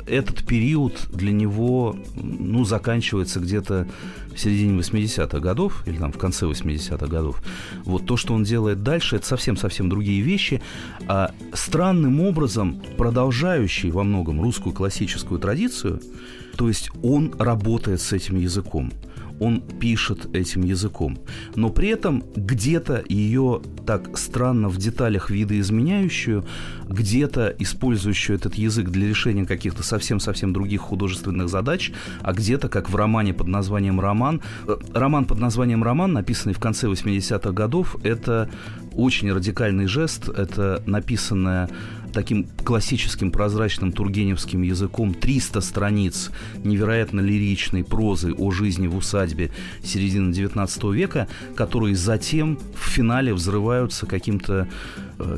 этот 0.08 0.48
период 0.48 1.10
для 1.12 1.34
него 1.34 1.98
ну, 2.16 2.64
заканчивается 2.64 3.42
где-то 3.42 3.86
в 4.34 4.40
середине 4.40 4.80
80-х 4.80 5.40
годов, 5.40 5.84
или 5.86 5.98
там 5.98 6.14
в 6.14 6.18
конце 6.18 6.46
80-х 6.46 7.06
годов. 7.08 7.44
Вот 7.84 8.06
то, 8.06 8.16
что 8.16 8.34
он 8.34 8.44
делает 8.46 8.82
дальше, 8.82 9.18
это 9.18 9.26
совсем-совсем 9.26 9.90
другие 9.90 10.22
вещи, 10.22 10.62
а 11.08 11.32
странным 11.54 12.22
образом 12.22 12.82
продолжающий 12.98 13.92
во 13.92 14.04
многом 14.04 14.42
русскую 14.42 14.74
классическую 14.74 15.40
традицию, 15.40 16.00
то 16.56 16.70
есть 16.70 16.92
он 17.04 17.34
работает 17.38 18.00
с 18.00 18.14
этим 18.14 18.38
языком 18.38 18.94
он 19.40 19.62
пишет 19.62 20.36
этим 20.36 20.64
языком. 20.64 21.18
Но 21.56 21.70
при 21.70 21.90
этом 21.90 22.24
где-то 22.36 23.04
ее 23.08 23.62
так 23.86 24.18
странно 24.18 24.70
в 24.70 24.78
деталях 24.78 25.30
видоизменяющую, 25.30 26.46
где-то 26.90 27.56
использующую 27.60 28.38
этот 28.38 28.56
язык 28.56 28.90
для 28.90 29.08
решения 29.08 29.46
каких-то 29.46 29.84
совсем-совсем 29.84 30.54
других 30.54 30.82
художественных 30.82 31.50
задач, 31.50 31.92
а 32.22 32.34
где-то, 32.34 32.70
как 32.70 32.90
в 32.90 32.96
романе 32.96 33.34
под 33.34 33.48
названием 33.48 34.00
«Роман». 34.00 34.42
Э, 34.68 34.78
роман 34.94 35.26
под 35.26 35.40
названием 35.40 35.84
«Роман», 35.84 36.14
написанный 36.14 36.54
в 36.54 36.60
конце 36.60 36.88
80-х 36.88 37.52
годов, 37.52 37.98
это 38.04 38.50
очень 38.94 39.32
радикальный 39.32 39.86
жест, 39.86 40.28
это 40.30 40.82
написанное 40.86 41.70
таким 42.14 42.48
классическим 42.64 43.32
прозрачным 43.32 43.92
тургеневским 43.92 44.62
языком 44.62 45.14
300 45.14 45.62
страниц 45.62 46.32
невероятно 46.64 47.20
лиричной 47.20 47.84
прозы 47.84 48.34
о 48.34 48.52
жизни 48.52 48.88
в 48.88 48.96
усадьбе 48.96 49.52
середины 49.84 50.34
19 50.34 50.84
века, 50.86 51.28
которые 51.56 51.96
затем 51.96 52.60
в 52.76 52.88
финале 52.90 53.34
взрываются 53.34 54.06
каким-то 54.06 54.68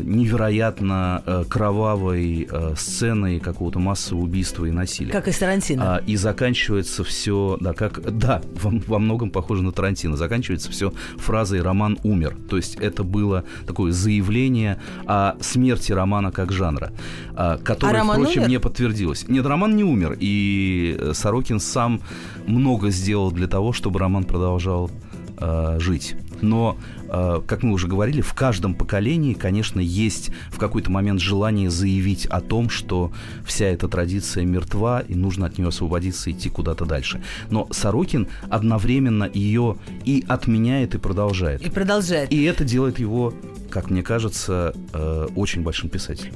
невероятно 0.01 1.23
э, 1.25 1.43
кровавой 1.47 2.47
э, 2.49 2.73
сценой 2.77 3.39
какого-то 3.39 3.79
массового 3.79 4.23
убийства 4.23 4.65
и 4.65 4.71
насилия. 4.71 5.11
Как 5.11 5.27
из 5.27 5.37
Тарантино. 5.37 5.95
А, 5.95 5.97
и 5.97 6.15
заканчивается 6.15 7.03
все, 7.03 7.57
да, 7.59 7.73
как, 7.73 8.17
да, 8.17 8.41
во, 8.61 8.71
во 8.87 8.99
многом 8.99 9.31
похоже 9.31 9.63
на 9.63 9.71
Тарантино. 9.71 10.17
Заканчивается 10.17 10.71
все 10.71 10.93
фразой 11.17 11.61
«Роман 11.61 11.97
умер». 12.03 12.35
То 12.49 12.57
есть 12.57 12.75
это 12.75 13.03
было 13.03 13.43
такое 13.65 13.91
заявление 13.91 14.79
о 15.05 15.35
смерти 15.41 15.91
романа 15.91 16.31
как 16.31 16.51
жанра, 16.51 16.91
а, 17.35 17.57
которое, 17.57 18.01
а 18.01 18.03
впрочем, 18.03 18.41
умер? 18.41 18.49
не 18.49 18.59
подтвердилось. 18.59 19.27
Нет, 19.27 19.45
роман 19.45 19.75
не 19.75 19.83
умер, 19.83 20.17
и 20.19 20.95
э, 20.99 21.13
Сорокин 21.13 21.59
сам 21.59 22.01
много 22.45 22.89
сделал 22.89 23.31
для 23.31 23.47
того, 23.47 23.73
чтобы 23.73 23.99
роман 23.99 24.23
продолжал 24.23 24.91
э, 25.37 25.77
жить. 25.79 26.15
Но, 26.41 26.77
э, 27.09 27.41
как 27.45 27.63
мы 27.63 27.73
уже 27.73 27.87
говорили, 27.87 28.21
в 28.21 28.33
каждом 28.33 28.73
поколении, 28.73 29.33
конечно, 29.33 29.79
есть 29.79 30.31
в 30.51 30.57
какой-то 30.57 30.91
момент 30.91 31.21
желание 31.21 31.69
заявить 31.69 32.25
о 32.25 32.41
том, 32.41 32.69
что 32.69 33.11
вся 33.45 33.65
эта 33.65 33.87
традиция 33.87 34.45
мертва, 34.45 35.01
и 35.01 35.15
нужно 35.15 35.45
от 35.45 35.57
нее 35.57 35.69
освободиться 35.69 36.29
и 36.29 36.33
идти 36.33 36.49
куда-то 36.49 36.85
дальше. 36.85 37.21
Но 37.49 37.67
Сорокин 37.71 38.27
одновременно 38.49 39.29
ее 39.31 39.77
и 40.05 40.23
отменяет, 40.27 40.95
и 40.95 40.97
продолжает. 40.97 41.61
И 41.61 41.69
продолжает. 41.69 42.31
И 42.31 42.43
это 42.43 42.63
делает 42.63 42.99
его, 42.99 43.33
как 43.69 43.89
мне 43.89 44.03
кажется, 44.03 44.73
э, 44.93 45.27
очень 45.35 45.63
большим 45.63 45.89
писателем. 45.89 46.33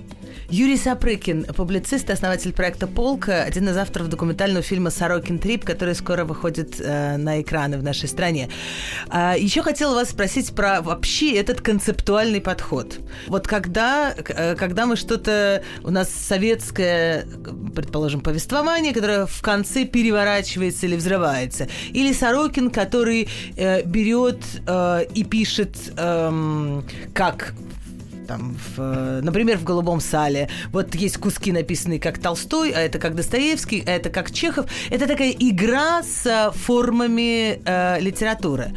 Юрий 0.54 0.78
Сапрыкин, 0.78 1.46
публицист, 1.46 2.12
основатель 2.12 2.54
проекта 2.54 2.86
«Полка», 2.86 3.42
один 3.42 3.70
из 3.70 3.76
авторов 3.76 4.10
документального 4.10 4.62
фильма 4.62 4.92
«Сорокин 4.92 5.39
Трип», 5.39 5.66
который 5.66 5.96
скоро 5.96 6.26
выходит 6.26 6.80
э, 6.80 7.18
на 7.18 7.42
экраны 7.42 7.80
в 7.80 7.84
нашей 7.84 8.08
стране. 8.08 8.50
А, 9.10 9.36
еще 9.36 9.63
хотела 9.63 9.96
вас 9.96 10.12
спросить 10.12 10.54
про 10.54 10.84
вообще 10.84 11.34
этот 11.34 11.62
концептуальный 11.62 12.39
подход. 12.39 13.00
Вот 13.26 13.48
когда, 13.48 14.13
э, 14.16 14.54
когда 14.54 14.86
мы 14.86 14.96
что-то... 14.96 15.63
У 15.82 15.89
нас 15.89 16.12
советское, 16.12 17.26
предположим, 17.74 18.22
повествование, 18.22 18.94
которое 18.94 19.26
в 19.26 19.42
конце 19.42 19.86
переворачивается 19.86 20.86
или 20.86 20.96
взрывается. 20.96 21.68
Или 21.94 22.13
Сорокин, 22.13 22.70
который 22.70 23.28
э, 23.56 23.82
берет 23.86 24.44
э, 24.68 25.06
и 25.16 25.24
пишет 25.24 25.76
э, 25.98 26.82
как 27.16 27.56
там, 28.23 28.55
в, 28.75 29.21
например, 29.21 29.57
в 29.57 29.63
«Голубом 29.63 29.99
сале». 30.01 30.49
Вот 30.71 30.95
есть 30.95 31.17
куски, 31.17 31.51
написанные 31.51 31.99
как 31.99 32.19
Толстой, 32.19 32.71
а 32.71 32.79
это 32.79 32.99
как 32.99 33.15
Достоевский, 33.15 33.83
а 33.86 33.91
это 33.91 34.09
как 34.09 34.31
Чехов. 34.31 34.65
Это 34.89 35.07
такая 35.07 35.31
игра 35.31 36.03
с 36.03 36.25
э, 36.25 36.51
формами 36.57 37.62
э, 37.65 37.99
литературы. 37.99 38.75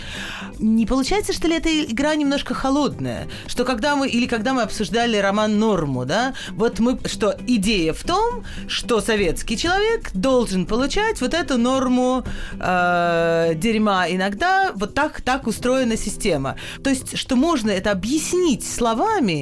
Не 0.59 0.87
получается, 0.87 1.33
что 1.33 1.49
ли, 1.49 1.57
эта 1.57 1.69
игра 1.85 2.15
немножко 2.15 2.55
холодная? 2.55 3.29
Что 3.47 3.65
когда 3.65 3.97
мы, 3.97 4.09
или 4.09 4.27
когда 4.27 4.55
мы 4.55 4.63
обсуждали 4.63 5.17
роман 5.17 5.59
«Норму», 5.59 6.05
да, 6.05 6.35
вот 6.51 6.79
мы, 6.81 6.99
что 7.07 7.35
идея 7.47 7.93
в 7.93 8.03
том, 8.05 8.45
что 8.69 9.01
советский 9.01 9.57
человек 9.57 10.11
должен 10.15 10.67
получать 10.67 11.21
вот 11.21 11.35
эту 11.35 11.59
норму 11.59 12.25
э, 12.59 13.53
дерьма. 13.57 14.09
Иногда 14.09 14.73
вот 14.75 14.95
так, 14.95 15.21
так 15.21 15.47
устроена 15.47 15.97
система. 15.97 16.57
То 16.83 16.91
есть, 16.91 17.17
что 17.17 17.37
можно 17.37 17.71
это 17.71 17.91
объяснить 17.91 18.67
словами, 18.67 19.36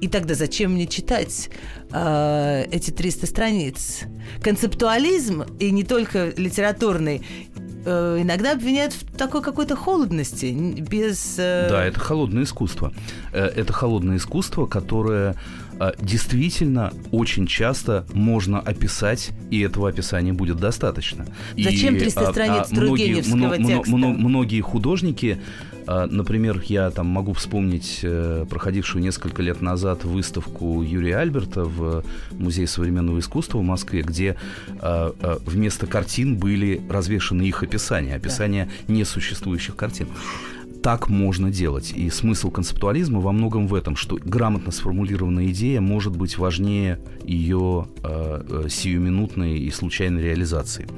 и 0.00 0.08
тогда 0.08 0.34
зачем 0.34 0.72
мне 0.72 0.86
читать 0.86 1.50
э, 1.92 2.64
эти 2.70 2.90
300 2.90 3.26
страниц? 3.26 4.00
Концептуализм, 4.42 5.44
и 5.58 5.70
не 5.70 5.84
только 5.84 6.32
литературный, 6.36 7.22
э, 7.84 8.18
иногда 8.20 8.52
обвиняют 8.52 8.94
в 8.94 9.16
такой 9.16 9.42
какой-то 9.42 9.76
холодности, 9.76 10.46
без... 10.80 11.36
Э... 11.38 11.68
Да, 11.68 11.84
это 11.84 12.00
холодное 12.00 12.44
искусство. 12.44 12.92
Э, 13.32 13.46
это 13.46 13.72
холодное 13.72 14.16
искусство, 14.16 14.66
которое 14.66 15.36
действительно 16.00 16.92
очень 17.10 17.46
часто 17.46 18.04
можно 18.12 18.60
описать, 18.60 19.30
и 19.50 19.60
этого 19.60 19.88
описания 19.88 20.32
будет 20.32 20.58
достаточно. 20.58 21.26
Зачем 21.56 21.98
300 21.98 22.22
и, 22.22 22.26
страниц 22.26 22.66
а, 22.70 22.74
Тургеневского 22.74 23.36
многие, 23.36 23.66
текста? 23.66 23.96
Многие 23.96 24.60
художники 24.60 25.40
а, 25.86 26.06
например, 26.06 26.62
я 26.66 26.90
там 26.90 27.06
могу 27.06 27.32
вспомнить 27.32 28.00
э, 28.02 28.46
проходившую 28.48 29.02
несколько 29.02 29.42
лет 29.42 29.60
назад 29.60 30.04
выставку 30.04 30.82
Юрия 30.82 31.16
Альберта 31.16 31.64
в 31.64 32.04
Музее 32.30 32.68
современного 32.68 33.18
искусства 33.18 33.58
в 33.58 33.62
Москве, 33.62 34.02
где 34.02 34.36
а, 34.80 35.12
а, 35.20 35.38
вместо 35.44 35.88
картин 35.88 36.36
были 36.36 36.80
развешаны 36.88 37.42
их 37.42 37.64
описания, 37.64 38.14
описания 38.14 38.68
да. 38.86 38.94
несуществующих 38.94 39.74
картин 39.74 40.06
так 40.82 41.08
можно 41.08 41.50
делать. 41.50 41.92
И 41.94 42.10
смысл 42.10 42.50
концептуализма 42.50 43.20
во 43.20 43.32
многом 43.32 43.66
в 43.66 43.74
этом, 43.74 43.96
что 43.96 44.16
грамотно 44.16 44.72
сформулированная 44.72 45.46
идея 45.48 45.80
может 45.80 46.16
быть 46.16 46.38
важнее 46.38 46.98
ее 47.24 47.86
э, 48.02 48.66
сиюминутной 48.68 49.58
и 49.58 49.70
случайной 49.70 50.22
реализации. 50.22 50.88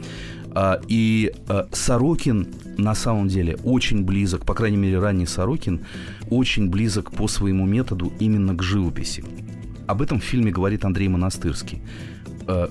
А, 0.55 0.81
и 0.87 1.33
а, 1.49 1.66
Сорокин 1.73 2.49
на 2.77 2.95
самом 2.95 3.29
деле 3.29 3.57
очень 3.64 4.05
близок, 4.05 4.45
по 4.45 4.55
крайней 4.55 4.77
мере, 4.77 4.99
ранний 4.99 5.27
Сорокин, 5.27 5.81
очень 6.31 6.68
близок 6.68 7.11
по 7.11 7.27
своему 7.27 7.64
методу 7.64 8.12
именно 8.18 8.55
к 8.55 8.62
живописи. 8.62 9.25
Об 9.87 10.03
этом 10.03 10.21
в 10.21 10.25
фильме 10.25 10.53
говорит 10.53 10.85
Андрей 10.85 11.09
Монастырский 11.09 11.83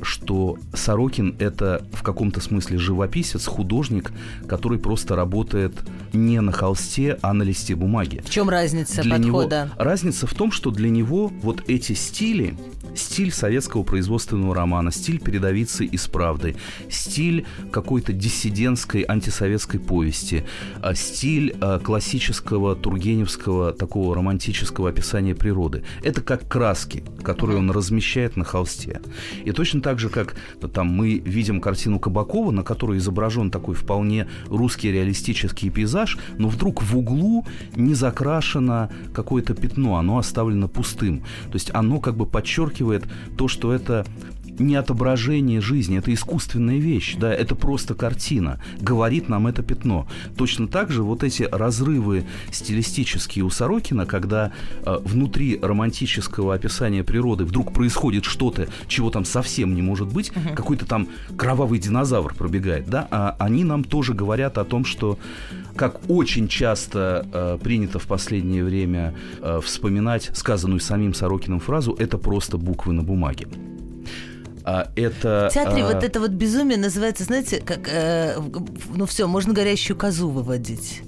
что 0.02 0.58
Сорокин 0.74 1.36
это 1.40 1.86
в 1.94 2.04
каком-то 2.04 2.42
смысле 2.42 2.78
живописец, 2.78 3.46
художник, 3.46 4.12
который 4.48 4.80
просто 4.80 5.16
работает 5.16 5.74
не 6.14 6.42
на 6.42 6.52
холсте, 6.52 7.18
а 7.22 7.34
на 7.34 7.44
листе 7.44 7.76
бумаги. 7.76 8.22
В 8.26 8.30
чем 8.30 8.50
разница 8.50 9.02
для 9.02 9.18
подхода? 9.18 9.66
Него, 9.66 9.76
разница 9.78 10.28
в 10.28 10.34
том, 10.34 10.52
что 10.52 10.72
для 10.72 10.90
него 10.90 11.32
вот 11.42 11.64
эти 11.68 11.94
стили, 11.94 12.56
стиль 12.96 13.32
советского 13.32 13.84
производственного 13.84 14.56
романа, 14.56 14.92
стиль 14.92 15.20
передовицы 15.20 15.86
из 15.86 16.08
правды, 16.08 16.56
стиль 16.90 17.46
какой-то 17.72 18.14
диссидентской 18.14 19.04
антисоветской 19.04 19.80
повести, 19.80 20.46
а, 20.82 20.94
стиль 20.96 21.56
а, 21.62 21.80
классического 21.80 22.76
тургеневского 22.76 23.74
такого 23.74 24.16
романтического 24.16 24.90
описания 24.90 25.36
природы. 25.36 25.84
Это 26.04 26.22
как 26.22 26.48
краски, 26.48 27.04
которые 27.24 27.60
он 27.60 27.72
размещает 27.72 28.36
на 28.36 28.44
холсте. 28.44 29.02
И 29.46 29.52
точно 29.62 29.80
так 29.80 30.00
же, 30.00 30.10
как 30.10 30.34
там 30.74 30.88
мы 30.88 31.20
видим 31.20 31.62
картину 31.62 32.00
Кабакова, 32.00 32.50
на 32.50 32.64
которой 32.64 32.98
изображен 32.98 33.52
такой 33.52 33.76
вполне 33.76 34.28
русский 34.48 34.92
реалистический 34.92 35.70
пейзаж, 35.70 36.18
но 36.40 36.48
вдруг 36.48 36.82
в 36.82 36.98
углу 36.98 37.46
не 37.76 37.94
закрашено 37.94 38.90
какое-то 39.14 39.54
пятно, 39.54 39.98
оно 39.98 40.18
оставлено 40.18 40.68
пустым. 40.68 41.20
То 41.20 41.54
есть 41.54 41.70
оно 41.76 42.00
как 42.00 42.16
бы 42.16 42.26
подчеркивает 42.26 43.06
то, 43.38 43.48
что 43.48 43.72
это 43.72 44.04
не 44.62 44.76
отображение 44.76 45.62
жизни, 45.62 45.98
это 45.98 46.14
искусственная 46.14 46.78
вещь, 46.78 47.16
да, 47.18 47.34
это 47.34 47.56
просто 47.56 47.96
картина, 47.96 48.62
говорит 48.80 49.30
нам 49.30 49.48
это 49.48 49.64
пятно. 49.64 50.08
Точно 50.38 50.68
так 50.68 50.92
же 50.92 51.04
вот 51.04 51.24
эти 51.24 51.44
разрывы 51.44 52.26
стилистические 52.52 53.46
у 53.46 53.50
Сорокина, 53.50 54.06
когда 54.06 54.52
э, 54.86 54.98
внутри 55.04 55.60
романтического 55.62 56.56
описания 56.56 57.04
природы 57.04 57.46
вдруг 57.46 57.74
происходит 57.74 58.26
что-то, 58.26 58.68
чего 58.88 59.10
там 59.10 59.26
совсем 59.26 59.76
не 59.76 59.82
может 59.82 60.08
быть, 60.08 60.30
uh-huh. 60.30 60.56
какой-то 60.56 60.86
там 60.86 61.08
кровавый 61.38 61.80
динозавр 61.80 62.34
пробегает, 62.34 62.90
да, 62.90 63.08
а 63.12 63.36
они 63.40 63.64
нам 63.64 63.84
тоже 63.84 64.14
говорят 64.14 64.58
о 64.58 64.66
том, 64.66 64.86
что 64.86 65.18
как 65.76 66.02
очень 66.10 66.48
часто 66.48 67.28
э, 67.32 67.58
принято 67.64 68.00
в 68.00 68.08
последнее 68.08 68.64
время 68.64 69.14
э, 69.42 69.60
вспоминать 69.64 70.30
сказанную 70.34 70.80
самим 70.80 71.14
Сорокиным 71.14 71.60
фразу, 71.60 71.96
это 71.98 72.18
просто 72.18 72.58
буквы 72.58 72.94
на 72.94 73.04
бумаге. 73.04 73.48
А, 74.64 74.92
это... 74.96 75.50
В 75.50 75.54
театре 75.54 75.84
а... 75.84 75.94
вот 75.94 76.04
это 76.04 76.20
вот 76.20 76.32
безумие 76.32 76.78
называется, 76.78 77.24
знаете, 77.24 77.62
как, 77.62 77.88
э, 77.88 78.38
ну 78.94 79.06
все, 79.06 79.28
можно 79.28 79.54
горящую 79.54 79.98
козу 79.98 80.30
выводить. 80.30 81.02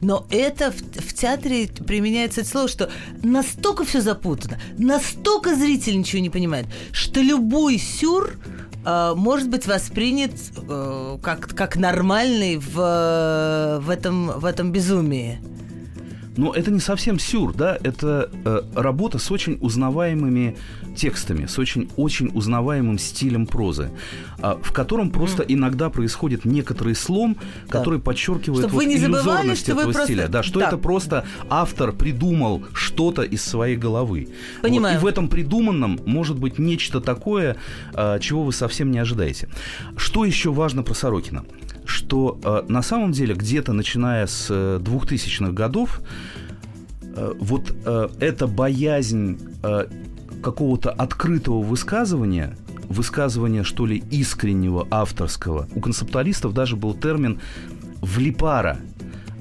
Но 0.00 0.26
это 0.30 0.70
в, 0.70 0.76
в 0.76 1.14
театре 1.14 1.68
применяется 1.68 2.42
это 2.42 2.50
слово, 2.50 2.68
что 2.68 2.90
настолько 3.22 3.84
все 3.84 4.00
запутано, 4.00 4.58
настолько 4.78 5.54
зритель 5.54 5.98
ничего 5.98 6.20
не 6.20 6.30
понимает, 6.30 6.66
что 6.92 7.20
любой 7.20 7.78
сюр 7.78 8.38
э, 8.84 9.12
может 9.16 9.48
быть 9.48 9.66
воспринят 9.66 10.32
э, 10.68 11.18
как, 11.22 11.54
как 11.54 11.76
нормальный 11.76 12.56
в, 12.56 13.80
в, 13.82 13.90
этом, 13.90 14.38
в 14.38 14.44
этом 14.44 14.72
безумии. 14.72 15.40
Но 16.36 16.52
это 16.52 16.70
не 16.70 16.80
совсем 16.80 17.18
сюр, 17.18 17.54
да, 17.54 17.78
это 17.82 18.30
э, 18.44 18.62
работа 18.74 19.18
с 19.18 19.30
очень 19.30 19.58
узнаваемыми 19.60 20.56
текстами, 20.94 21.46
с 21.46 21.58
очень-очень 21.58 22.30
узнаваемым 22.34 22.98
стилем 22.98 23.46
прозы, 23.46 23.90
э, 24.38 24.56
в 24.62 24.72
котором 24.72 25.10
просто 25.10 25.42
mm. 25.42 25.46
иногда 25.48 25.90
происходит 25.90 26.44
некоторый 26.44 26.94
слом, 26.94 27.36
да. 27.66 27.78
который 27.78 28.00
подчеркивает 28.00 28.60
Чтобы 28.60 28.74
вот 28.74 28.84
вы 28.84 28.86
не 28.86 28.98
забывали, 28.98 29.54
что 29.54 29.72
этого 29.72 29.86
вы 29.86 29.92
просто... 29.92 30.04
стиля. 30.04 30.28
Да, 30.28 30.42
что 30.42 30.60
да. 30.60 30.68
это 30.68 30.78
просто 30.78 31.24
автор 31.48 31.92
придумал 31.92 32.62
что-то 32.74 33.22
из 33.22 33.42
своей 33.42 33.76
головы. 33.76 34.28
Понимаю. 34.62 34.94
Вот, 34.94 35.00
и 35.00 35.04
в 35.04 35.06
этом 35.06 35.28
придуманном 35.28 36.00
может 36.04 36.38
быть 36.38 36.58
нечто 36.58 37.00
такое, 37.00 37.56
э, 37.94 38.18
чего 38.20 38.44
вы 38.44 38.52
совсем 38.52 38.90
не 38.90 38.98
ожидаете. 38.98 39.48
Что 39.96 40.24
еще 40.24 40.52
важно 40.52 40.82
про 40.82 40.94
Сорокина? 40.94 41.44
Что 41.96 42.38
э, 42.44 42.62
на 42.68 42.82
самом 42.82 43.12
деле 43.12 43.34
где-то 43.34 43.72
начиная 43.72 44.26
с 44.26 44.50
2000-х 44.50 45.50
э, 45.50 45.52
годов 45.52 46.00
э, 47.02 47.32
вот 47.40 47.74
э, 47.84 48.08
эта 48.20 48.46
боязнь 48.46 49.40
э, 49.62 49.86
какого-то 50.42 50.90
открытого 50.90 51.62
высказывания, 51.62 52.56
высказывания, 52.88 53.64
что 53.64 53.86
ли, 53.86 54.04
искреннего, 54.10 54.86
авторского, 54.90 55.68
у 55.74 55.80
концептуалистов 55.80 56.52
даже 56.52 56.76
был 56.76 56.94
термин 56.94 57.40
«влипара», 58.02 58.78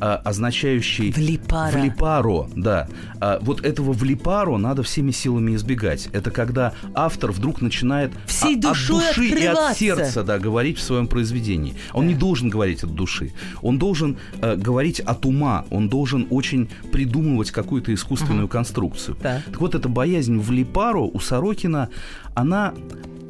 а, 0.02 0.18
означающий 0.18 1.12
Влипара. 1.12 1.72
влипаро, 1.72 2.48
да. 2.56 2.88
А, 3.20 3.40
вот 3.42 3.64
этого 3.64 3.94
влипаро 3.94 4.58
надо 4.58 4.84
всеми 4.84 5.12
силами 5.12 5.56
избегать. 5.56 6.10
Это 6.12 6.32
когда 6.32 6.74
автор 6.94 7.32
вдруг 7.32 7.62
начинает 7.62 8.12
Всей 8.26 8.56
а- 8.56 8.72
от 8.72 8.78
души 8.88 9.26
и 9.28 9.46
от 9.46 9.78
сердца 9.78 10.24
да, 10.24 10.38
говорить 10.38 10.78
в 10.78 10.82
своем 10.82 11.08
произведении. 11.08 11.76
Он 11.94 12.08
не 12.08 12.16
должен 12.16 12.50
говорить 12.50 12.84
от 12.84 12.94
души. 12.94 13.32
Он 13.62 13.80
должен 13.80 14.18
э, 14.42 14.56
говорить 14.56 15.00
от 15.00 15.26
ума. 15.26 15.66
Он 15.70 15.90
должен 15.90 16.28
очень 16.30 16.70
придумывать 16.92 17.52
какую-то 17.52 17.94
искусственную 17.94 18.48
конструкцию. 18.48 19.18
Да. 19.22 19.42
Так 19.46 19.62
вот, 19.62 19.76
эта 19.76 19.88
боязнь 19.90 20.38
в 20.40 20.52
Липаро 20.52 21.02
у 21.02 21.20
Сорокина, 21.20 21.90
она 22.34 22.74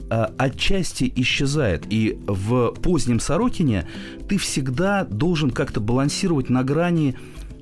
отчасти 0.09 1.11
исчезает. 1.15 1.85
И 1.89 2.19
в 2.27 2.73
позднем 2.81 3.19
Сорокине 3.19 3.87
ты 4.29 4.37
всегда 4.37 5.03
должен 5.03 5.51
как-то 5.51 5.79
балансировать 5.79 6.49
на 6.49 6.63
грани 6.63 7.15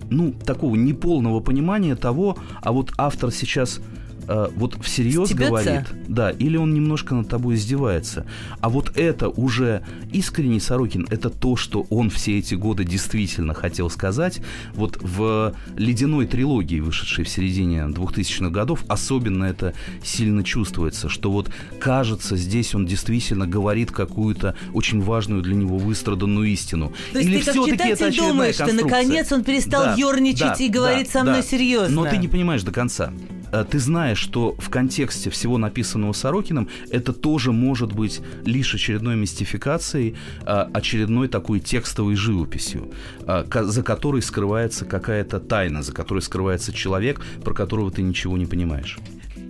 ну, 0.09 0.33
такого 0.33 0.75
неполного 0.75 1.39
понимания 1.39 1.95
того, 1.95 2.37
а 2.61 2.71
вот 2.71 2.91
автор 2.97 3.31
сейчас 3.31 3.79
э, 4.27 4.49
вот 4.55 4.83
всерьез 4.83 5.27
Стебется? 5.27 5.49
говорит, 5.49 5.87
да, 6.07 6.31
или 6.31 6.57
он 6.57 6.73
немножко 6.73 7.15
над 7.15 7.27
тобой 7.27 7.55
издевается. 7.55 8.25
А 8.61 8.69
вот 8.69 8.95
это 8.97 9.29
уже 9.29 9.83
искренний 10.11 10.59
Сорокин, 10.59 11.07
это 11.09 11.29
то, 11.29 11.55
что 11.55 11.85
он 11.89 12.09
все 12.09 12.39
эти 12.39 12.55
годы 12.55 12.83
действительно 12.83 13.53
хотел 13.53 13.89
сказать. 13.89 14.41
Вот 14.73 14.97
в 15.01 15.53
ледяной 15.75 16.25
трилогии, 16.25 16.79
вышедшей 16.79 17.23
в 17.23 17.29
середине 17.29 17.81
2000-х 17.81 18.49
годов, 18.49 18.83
особенно 18.87 19.45
это 19.45 19.73
сильно 20.03 20.43
чувствуется, 20.43 21.09
что 21.09 21.31
вот 21.31 21.49
кажется, 21.79 22.35
здесь 22.35 22.75
он 22.75 22.85
действительно 22.85 23.47
говорит 23.47 23.91
какую-то 23.91 24.55
очень 24.73 25.01
важную 25.01 25.41
для 25.41 25.55
него 25.55 25.77
выстраданную 25.77 26.47
истину. 26.47 26.93
То 27.11 27.19
есть 27.19 27.29
Или 27.29 27.39
ты 27.39 27.45
как 27.45 27.65
читатель 27.65 28.17
думаешь, 28.17 28.55
что 28.55 28.73
наконец 28.73 29.31
он 29.31 29.43
перестал 29.43 29.95
ёрничать 29.95 30.61
и 30.61 30.69
говорить 30.69 31.09
со 31.09 31.23
мной 31.23 31.43
серьезно. 31.43 32.03
Но 32.03 32.09
ты 32.09 32.17
не 32.17 32.27
понимаешь 32.27 32.63
до 32.63 32.71
конца. 32.71 33.11
Э, 33.53 33.63
Ты 33.69 33.79
знаешь, 33.79 34.17
что 34.17 34.55
в 34.57 34.69
контексте 34.69 35.29
всего 35.29 35.57
написанного 35.57 36.13
Сорокиным 36.13 36.67
это 36.89 37.13
тоже 37.13 37.51
может 37.51 37.93
быть 37.93 38.21
лишь 38.45 38.73
очередной 38.75 39.15
мистификацией, 39.15 40.15
э, 40.45 40.67
очередной 40.73 41.27
такой 41.27 41.59
текстовой 41.59 42.15
живописью, 42.15 42.91
э, 43.27 43.45
за 43.63 43.83
которой 43.83 44.21
скрывается 44.21 44.85
какая-то 44.85 45.39
тайна, 45.39 45.83
за 45.83 45.93
которой 45.93 46.21
скрывается 46.21 46.73
человек, 46.73 47.21
про 47.43 47.53
которого 47.53 47.91
ты 47.91 48.01
ничего 48.01 48.37
не 48.37 48.45
понимаешь. 48.45 48.97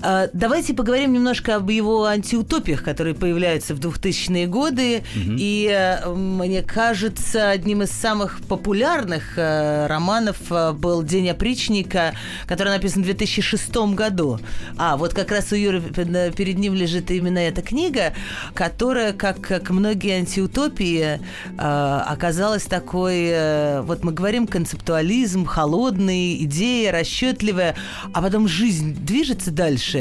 А, 0.04 0.30
Давайте 0.34 0.74
поговорим 0.74 1.14
немножко 1.14 1.56
об 1.56 1.70
его 1.70 2.04
антиутопиях, 2.06 2.84
которые 2.84 3.16
появляются 3.16 3.74
в 3.74 3.80
2000-е 3.80 4.48
годы. 4.48 5.04
И 5.16 5.70
э, 5.72 6.10
мне 6.14 6.62
кажется, 6.62 7.50
одним 7.50 7.84
из 7.84 7.92
самых 7.92 8.42
популярных 8.42 9.38
э, 9.38 9.88
романов 9.88 10.38
э, 10.50 10.74
был 10.74 11.04
«День 11.04 11.30
опричника», 11.30 12.16
который 12.48 12.70
написан 12.70 13.04
в 13.04 13.06
2006 13.06 13.74
году. 13.96 14.40
А, 14.78 14.98
вот 14.98 15.14
как 15.14 15.32
раз 15.32 15.54
у 15.54 15.56
Юры 15.56 15.80
пе- 15.80 16.32
перед 16.36 16.58
ним 16.58 16.74
лежит 16.74 17.10
именно 17.10 17.40
эта 17.40 17.62
книга, 17.62 18.14
которая, 18.54 19.14
как, 19.14 19.40
как 19.40 19.70
многие 19.70 20.18
антиутопии, 20.18 21.22
оказалась 21.58 22.64
такой, 22.64 23.82
вот 23.84 24.04
мы 24.04 24.12
говорим, 24.12 24.48
концептуализм, 24.48 25.46
холодный, 25.46 26.44
идея 26.44 26.92
расчетливая, 26.92 27.76
а 28.14 28.22
потом 28.22 28.48
жизнь 28.48 28.96
движется 28.96 29.52
дальше. 29.52 29.93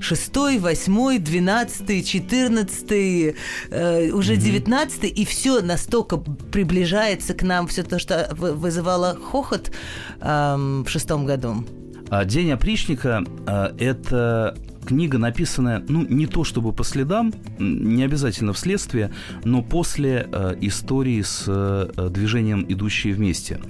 Шестой, 0.00 0.58
восьмой, 0.58 1.18
двенадцатый, 1.18 2.02
четырнадцатый, 2.02 3.36
э, 3.70 4.10
уже 4.10 4.36
девятнадцатый, 4.36 5.10
и 5.10 5.24
все 5.24 5.60
настолько 5.60 6.16
приближается 6.18 7.34
к 7.34 7.42
нам, 7.42 7.66
все 7.66 7.82
то, 7.82 7.98
что 7.98 8.28
вы- 8.32 8.52
вызывало 8.52 9.16
хохот 9.20 9.70
эм, 10.20 10.84
в 10.84 10.88
шестом 10.88 11.26
году. 11.26 11.64
А 12.10 12.24
«День 12.24 12.52
опричника» 12.52 13.24
а,— 13.46 13.74
это 13.78 14.56
книга, 14.86 15.18
написанная, 15.18 15.84
ну, 15.86 16.06
не 16.08 16.26
то 16.26 16.44
чтобы 16.44 16.72
по 16.72 16.82
следам, 16.82 17.34
не 17.58 18.02
обязательно 18.02 18.54
вследствие, 18.54 19.12
но 19.44 19.62
после 19.62 20.26
э, 20.32 20.56
истории 20.62 21.20
с 21.20 21.44
э, 21.46 22.08
движением 22.10 22.64
«Идущие 22.66 23.12
вместе», 23.12 23.60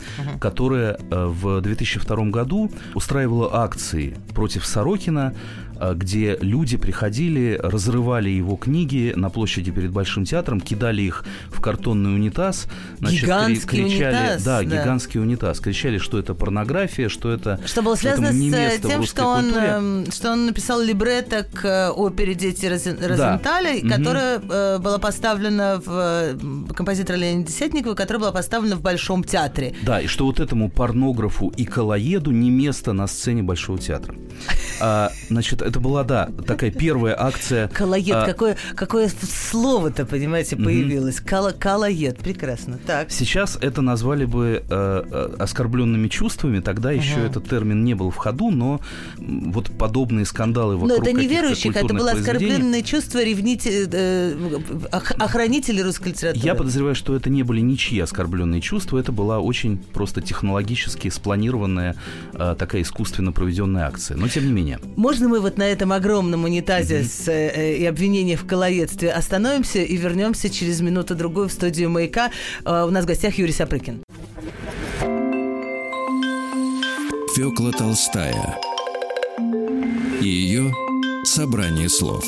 которое 0.40 0.96
э, 1.10 1.26
в 1.26 1.60
2002 1.60 2.16
году 2.26 2.70
устраивало 2.94 3.50
акции 3.52 4.16
против 4.32 4.64
Сорокина, 4.64 5.34
э, 5.34 5.67
где 5.94 6.36
люди 6.40 6.76
приходили, 6.76 7.58
разрывали 7.62 8.30
его 8.30 8.56
книги 8.56 9.12
на 9.16 9.30
площади 9.30 9.70
перед 9.70 9.90
Большим 9.90 10.24
театром, 10.24 10.60
кидали 10.60 11.02
их 11.02 11.24
в 11.50 11.60
картонный 11.60 12.14
унитаз. 12.14 12.66
кри- 13.00 13.18
Гигантский 13.18 13.84
унитаз, 13.84 14.42
Да, 14.44 14.58
да. 14.58 14.64
гигантский 14.64 15.20
унитаз. 15.20 15.60
Кричали, 15.60 15.98
что 15.98 16.18
это 16.18 16.34
порнография, 16.34 17.08
что 17.08 17.30
это... 17.30 17.60
Что 17.66 17.82
было 17.82 17.94
связано 17.94 18.30
не 18.32 18.50
с 18.50 18.54
э, 18.54 18.78
тем, 18.82 19.04
что 19.04 19.26
он, 19.26 19.44
культуре. 19.44 19.66
эм, 19.66 20.12
что 20.12 20.32
он 20.32 20.46
написал 20.46 20.80
либретто 20.80 21.44
к 21.44 21.64
э, 21.64 21.90
опере 21.90 22.34
«Дети 22.34 22.66
Розен- 22.66 23.04
Розенталя», 23.06 23.74
Мгм. 23.78 23.88
которая 23.90 24.40
э, 24.40 24.78
была 24.78 24.98
поставлена 24.98 25.80
в 25.84 25.90
э, 25.90 26.72
композитора 26.74 27.16
Леонида 27.16 27.50
Сетникова, 27.50 27.94
которая 27.94 28.20
была 28.20 28.32
поставлена 28.32 28.76
в 28.76 28.80
Большом 28.82 29.24
театре. 29.24 29.74
Да, 29.82 30.00
и 30.00 30.06
что 30.06 30.26
вот 30.26 30.40
этому 30.40 30.70
порнографу 30.70 31.52
и 31.56 31.64
колоеду 31.64 32.30
не 32.30 32.50
место 32.50 32.92
на 32.92 33.06
сцене 33.06 33.42
Большого 33.42 33.78
театра. 33.78 34.14
А, 34.80 35.10
значит, 35.28 35.62
это 35.68 35.80
была, 35.80 36.04
да, 36.04 36.30
такая 36.46 36.70
первая 36.70 37.14
акция. 37.18 37.68
Колоед, 37.68 38.14
а, 38.14 38.26
какое, 38.26 38.56
какое 38.74 39.10
слово-то, 39.50 40.06
понимаете, 40.06 40.56
появилось. 40.56 41.20
Кало, 41.20 41.52
колоед, 41.52 42.18
прекрасно. 42.18 42.78
Так. 42.86 43.10
Сейчас 43.10 43.58
это 43.60 43.82
назвали 43.82 44.24
бы 44.24 44.62
э, 44.68 45.02
э, 45.10 45.36
оскорбленными 45.38 46.08
чувствами. 46.08 46.60
Тогда 46.60 46.90
еще 46.92 47.24
этот 47.24 47.48
термин 47.48 47.84
не 47.84 47.94
был 47.94 48.10
в 48.10 48.16
ходу, 48.16 48.50
но 48.50 48.80
вот 49.18 49.70
подобные 49.78 50.24
скандалы 50.24 50.74
Но 50.74 50.80
вокруг 50.80 51.02
это 51.02 51.12
не 51.12 51.26
верующих, 51.26 51.70
это 51.76 51.80
культурных 51.80 52.02
было 52.02 52.12
оскорбленное 52.12 52.82
чувство 52.82 53.22
ревните, 53.22 53.88
э, 53.90 54.34
ох- 54.92 55.12
охранителей 55.18 55.82
русской 55.82 56.08
литературы. 56.08 56.44
Я 56.44 56.54
подозреваю, 56.54 56.94
что 56.94 57.14
это 57.14 57.28
не 57.30 57.42
были 57.42 57.60
ничьи 57.60 58.00
оскорбленные 58.00 58.60
чувства, 58.60 58.98
это 58.98 59.12
была 59.12 59.38
очень 59.40 59.78
просто 59.78 60.20
технологически 60.22 61.08
спланированная 61.10 61.94
э, 62.32 62.56
такая 62.58 62.82
искусственно 62.82 63.32
проведенная 63.32 63.86
акция. 63.86 64.16
Но 64.16 64.28
тем 64.28 64.46
не 64.46 64.52
менее. 64.52 64.78
Можно 64.96 65.28
мы 65.28 65.40
вот 65.40 65.57
на 65.58 65.64
этом 65.64 65.92
огромном 65.92 66.44
унитазе 66.44 67.04
с, 67.04 67.28
э, 67.28 67.50
э, 67.54 67.76
и 67.76 67.84
обвинения 67.84 68.36
в 68.36 68.46
колоедстве 68.46 69.10
остановимся 69.10 69.80
и 69.80 69.96
вернемся 69.96 70.48
через 70.48 70.80
минуту-другую 70.80 71.48
в 71.48 71.52
студию 71.52 71.90
«Маяка». 71.90 72.30
Э, 72.64 72.84
у 72.86 72.90
нас 72.90 73.04
в 73.04 73.08
гостях 73.08 73.34
Юрий 73.36 73.52
Сапрыкин. 73.52 74.02
Фёкла 77.36 77.72
Толстая 77.72 78.58
и 80.20 80.28
ее 80.28 80.72
собрание 81.24 81.88
слов. 81.88 82.24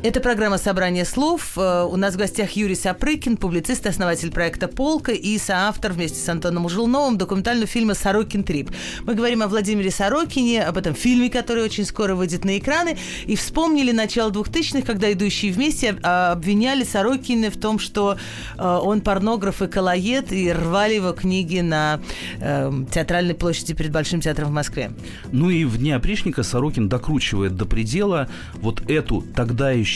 Это 0.00 0.20
программа 0.20 0.58
«Собрание 0.58 1.04
слов». 1.04 1.54
Э, 1.56 1.82
У 1.82 1.96
нас 1.96 2.14
в 2.14 2.18
гостях 2.18 2.52
Юрий 2.52 2.76
Сапрыкин, 2.76 3.36
публицист, 3.36 3.84
основатель 3.84 4.30
проекта 4.30 4.68
«Полка» 4.68 5.10
и 5.10 5.36
соавтор 5.38 5.90
вместе 5.90 6.20
с 6.20 6.28
Антоном 6.28 6.66
Ужелновым 6.66 7.18
документального 7.18 7.66
фильма 7.66 7.94
«Сорокин 7.94 8.44
Трип». 8.44 8.70
Мы 9.02 9.14
говорим 9.14 9.42
о 9.42 9.48
Владимире 9.48 9.90
Сорокине, 9.90 10.62
об 10.62 10.76
этом 10.76 10.94
фильме, 10.94 11.30
который 11.30 11.64
очень 11.64 11.84
скоро 11.84 12.14
выйдет 12.14 12.44
на 12.44 12.58
экраны, 12.58 12.96
и 13.26 13.34
вспомнили 13.34 13.90
начало 13.90 14.30
2000-х, 14.30 14.86
когда 14.86 15.12
«Идущие 15.12 15.50
вместе» 15.50 15.96
а, 16.04 16.30
обвиняли 16.30 16.84
Сорокина 16.84 17.50
в 17.50 17.56
том, 17.56 17.80
что 17.80 18.18
э, 18.56 18.62
он 18.62 19.00
порнограф 19.00 19.62
и 19.62 19.66
колоед, 19.66 20.30
и 20.32 20.52
рвали 20.52 20.94
его 20.94 21.10
книги 21.10 21.58
на 21.58 22.00
э, 22.38 22.70
театральной 22.92 23.34
площади 23.34 23.74
перед 23.74 23.90
Большим 23.90 24.20
театром 24.20 24.50
в 24.50 24.52
Москве. 24.52 24.92
Ну 25.32 25.50
и 25.50 25.64
в 25.64 25.76
«Дне 25.76 25.96
опричника» 25.96 26.44
Сорокин 26.44 26.88
докручивает 26.88 27.56
до 27.56 27.66
предела 27.66 28.28
вот 28.54 28.88
эту 28.88 29.22
тогда 29.34 29.72
еще 29.72 29.87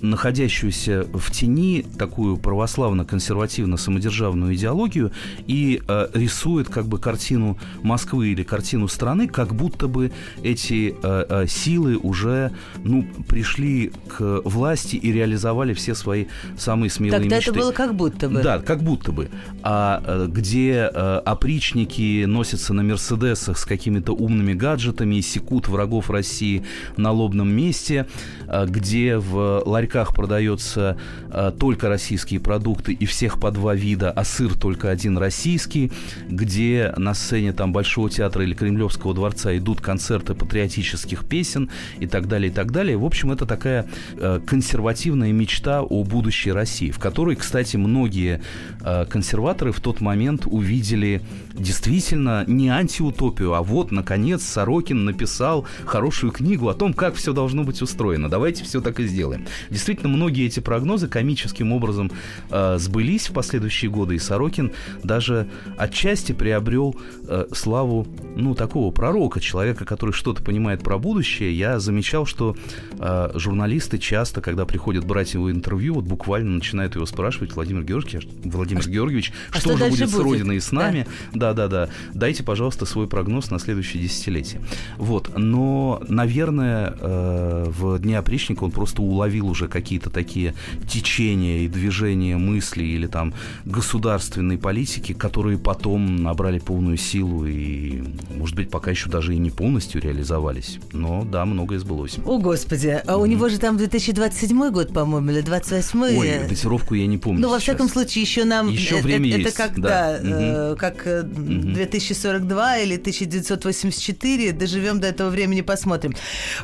находящуюся 0.00 1.06
в 1.12 1.30
тени 1.30 1.84
такую 1.98 2.36
православно-консервативно-самодержавную 2.36 4.54
идеологию 4.54 5.12
и 5.46 5.82
э, 5.86 6.08
рисует 6.14 6.68
как 6.68 6.86
бы 6.86 6.98
картину 6.98 7.58
Москвы 7.82 8.28
или 8.28 8.42
картину 8.42 8.88
страны, 8.88 9.28
как 9.28 9.54
будто 9.54 9.88
бы 9.88 10.12
эти 10.42 10.94
э, 11.02 11.26
э, 11.28 11.46
силы 11.48 11.96
уже 11.96 12.52
ну, 12.82 13.06
пришли 13.28 13.92
к 14.16 14.42
власти 14.44 14.96
и 14.96 15.12
реализовали 15.12 15.74
все 15.74 15.94
свои 15.94 16.26
самые 16.56 16.90
смелые 16.90 17.20
Тогда 17.20 17.36
мечты. 17.36 17.50
это 17.50 17.60
было 17.60 17.72
как 17.72 17.94
будто 17.94 18.28
бы. 18.28 18.42
Да, 18.42 18.58
как 18.58 18.82
будто 18.82 19.12
бы. 19.12 19.30
А 19.62 20.02
э, 20.06 20.26
где 20.28 20.90
э, 20.92 21.20
опричники 21.24 22.24
носятся 22.24 22.74
на 22.74 22.82
Мерседесах 22.82 23.58
с 23.58 23.64
какими-то 23.64 24.12
умными 24.12 24.52
гаджетами 24.52 25.16
и 25.16 25.22
секут 25.22 25.68
врагов 25.68 26.10
России 26.10 26.64
на 26.96 27.12
лобном 27.12 27.54
месте, 27.54 28.06
э, 28.46 28.66
где 28.66 29.18
в 29.24 29.62
ларьках 29.64 30.14
продается 30.14 30.96
э, 31.30 31.52
только 31.58 31.88
российские 31.88 32.40
продукты 32.40 32.92
и 32.92 33.06
всех 33.06 33.40
по 33.40 33.50
два 33.50 33.74
вида, 33.74 34.10
а 34.10 34.24
сыр 34.24 34.54
только 34.54 34.90
один 34.90 35.18
российский, 35.18 35.92
где 36.28 36.92
на 36.96 37.14
сцене 37.14 37.52
там 37.52 37.72
Большого 37.72 38.10
театра 38.10 38.44
или 38.44 38.54
Кремлевского 38.54 39.14
дворца 39.14 39.56
идут 39.56 39.80
концерты 39.80 40.34
патриотических 40.34 41.24
песен 41.24 41.70
и 41.98 42.06
так 42.06 42.28
далее, 42.28 42.50
и 42.50 42.54
так 42.54 42.70
далее. 42.70 42.96
В 42.96 43.04
общем, 43.04 43.32
это 43.32 43.46
такая 43.46 43.86
э, 44.16 44.40
консервативная 44.46 45.32
мечта 45.32 45.82
о 45.82 46.04
будущей 46.04 46.52
России, 46.52 46.90
в 46.90 46.98
которой, 46.98 47.36
кстати, 47.36 47.76
многие 47.76 48.40
э, 48.82 49.06
консерваторы 49.06 49.72
в 49.72 49.80
тот 49.80 50.00
момент 50.00 50.42
увидели 50.46 51.22
действительно 51.54 52.44
не 52.46 52.68
антиутопию, 52.68 53.54
а 53.54 53.62
вот, 53.62 53.92
наконец, 53.92 54.42
Сорокин 54.42 55.04
написал 55.04 55.66
хорошую 55.84 56.32
книгу 56.32 56.68
о 56.68 56.74
том, 56.74 56.92
как 56.92 57.14
все 57.14 57.32
должно 57.32 57.64
быть 57.64 57.80
устроено. 57.82 58.28
Давайте 58.28 58.64
все 58.64 58.80
так 58.80 59.00
и 59.00 59.04
сделаем. 59.14 59.46
Действительно, 59.70 60.08
многие 60.08 60.46
эти 60.46 60.60
прогнозы 60.60 61.08
комическим 61.08 61.72
образом 61.72 62.10
э, 62.50 62.76
сбылись 62.78 63.30
в 63.30 63.32
последующие 63.32 63.90
годы, 63.90 64.16
и 64.16 64.18
Сорокин 64.18 64.72
даже 65.02 65.46
отчасти 65.78 66.32
приобрел 66.32 66.96
э, 67.28 67.46
славу, 67.52 68.06
ну, 68.36 68.54
такого 68.54 68.90
пророка, 68.90 69.40
человека, 69.40 69.84
который 69.84 70.10
что-то 70.10 70.42
понимает 70.42 70.82
про 70.82 70.98
будущее. 70.98 71.56
Я 71.56 71.78
замечал, 71.78 72.26
что 72.26 72.56
э, 72.98 73.30
журналисты 73.34 73.98
часто, 73.98 74.40
когда 74.40 74.66
приходят 74.66 75.04
брать 75.06 75.34
его 75.34 75.50
интервью, 75.50 75.94
вот 75.94 76.04
буквально 76.04 76.50
начинают 76.50 76.96
его 76.96 77.06
спрашивать, 77.06 77.54
Владимир 77.54 77.84
Георгиевич, 77.84 78.26
Владимир 78.44 78.82
а 78.84 78.90
Георгиевич, 78.90 79.32
а 79.52 79.60
что, 79.60 79.76
что 79.76 79.78
же 79.78 79.84
будет, 79.90 80.00
будет 80.00 80.10
с 80.10 80.18
Родиной 80.18 80.56
и 80.56 80.60
с 80.60 80.72
нами? 80.72 81.06
Да. 81.32 81.52
да, 81.52 81.68
да, 81.68 81.86
да. 81.86 81.92
Дайте, 82.14 82.42
пожалуйста, 82.42 82.84
свой 82.84 83.06
прогноз 83.06 83.50
на 83.50 83.58
следующее 83.60 84.02
десятилетие. 84.02 84.60
Вот, 84.98 85.36
но, 85.36 86.02
наверное, 86.08 86.94
э, 86.98 87.64
в 87.68 87.98
Дне 87.98 88.18
опричника 88.18 88.64
он 88.64 88.70
просто 88.70 89.02
уловил 89.04 89.48
уже 89.48 89.68
какие-то 89.68 90.10
такие 90.10 90.54
течения 90.88 91.60
и 91.60 91.68
движения 91.68 92.36
мыслей 92.36 92.94
или 92.94 93.06
там 93.06 93.34
государственной 93.64 94.58
политики, 94.58 95.12
которые 95.12 95.58
потом 95.58 96.16
набрали 96.16 96.58
полную 96.58 96.96
силу 96.96 97.46
и, 97.46 98.02
может 98.36 98.56
быть, 98.56 98.70
пока 98.70 98.90
еще 98.90 99.08
даже 99.10 99.34
и 99.34 99.38
не 99.38 99.50
полностью 99.50 100.00
реализовались. 100.00 100.78
Но 100.92 101.24
да, 101.24 101.44
многое 101.44 101.78
сбылось. 101.78 102.18
О, 102.24 102.38
Господи, 102.38 103.02
а 103.06 103.16
у 103.16 103.26
него 103.26 103.48
же 103.48 103.58
там 103.58 103.76
2027 103.76 104.70
год, 104.70 104.92
по-моему, 104.92 105.30
или 105.30 105.40
28 105.40 106.02
Ой, 106.02 106.48
датировку 106.48 106.94
я 106.94 107.06
не 107.06 107.18
помню. 107.18 107.42
Ну, 107.42 107.50
во 107.50 107.58
всяком 107.58 107.88
случае, 107.88 108.22
еще 108.22 108.44
нам... 108.44 108.68
Еще 108.68 109.00
время 109.00 109.28
это, 109.28 109.38
есть. 109.38 109.54
Это 109.54 109.68
как, 109.68 109.80
да, 109.80 110.18
да 110.18 110.70
угу. 110.70 110.78
как 110.78 111.04
2042 111.04 112.78
или 112.78 112.96
1984. 112.96 114.52
Доживем 114.52 115.00
до 115.00 115.08
этого 115.08 115.30
времени, 115.30 115.60
посмотрим. 115.60 116.14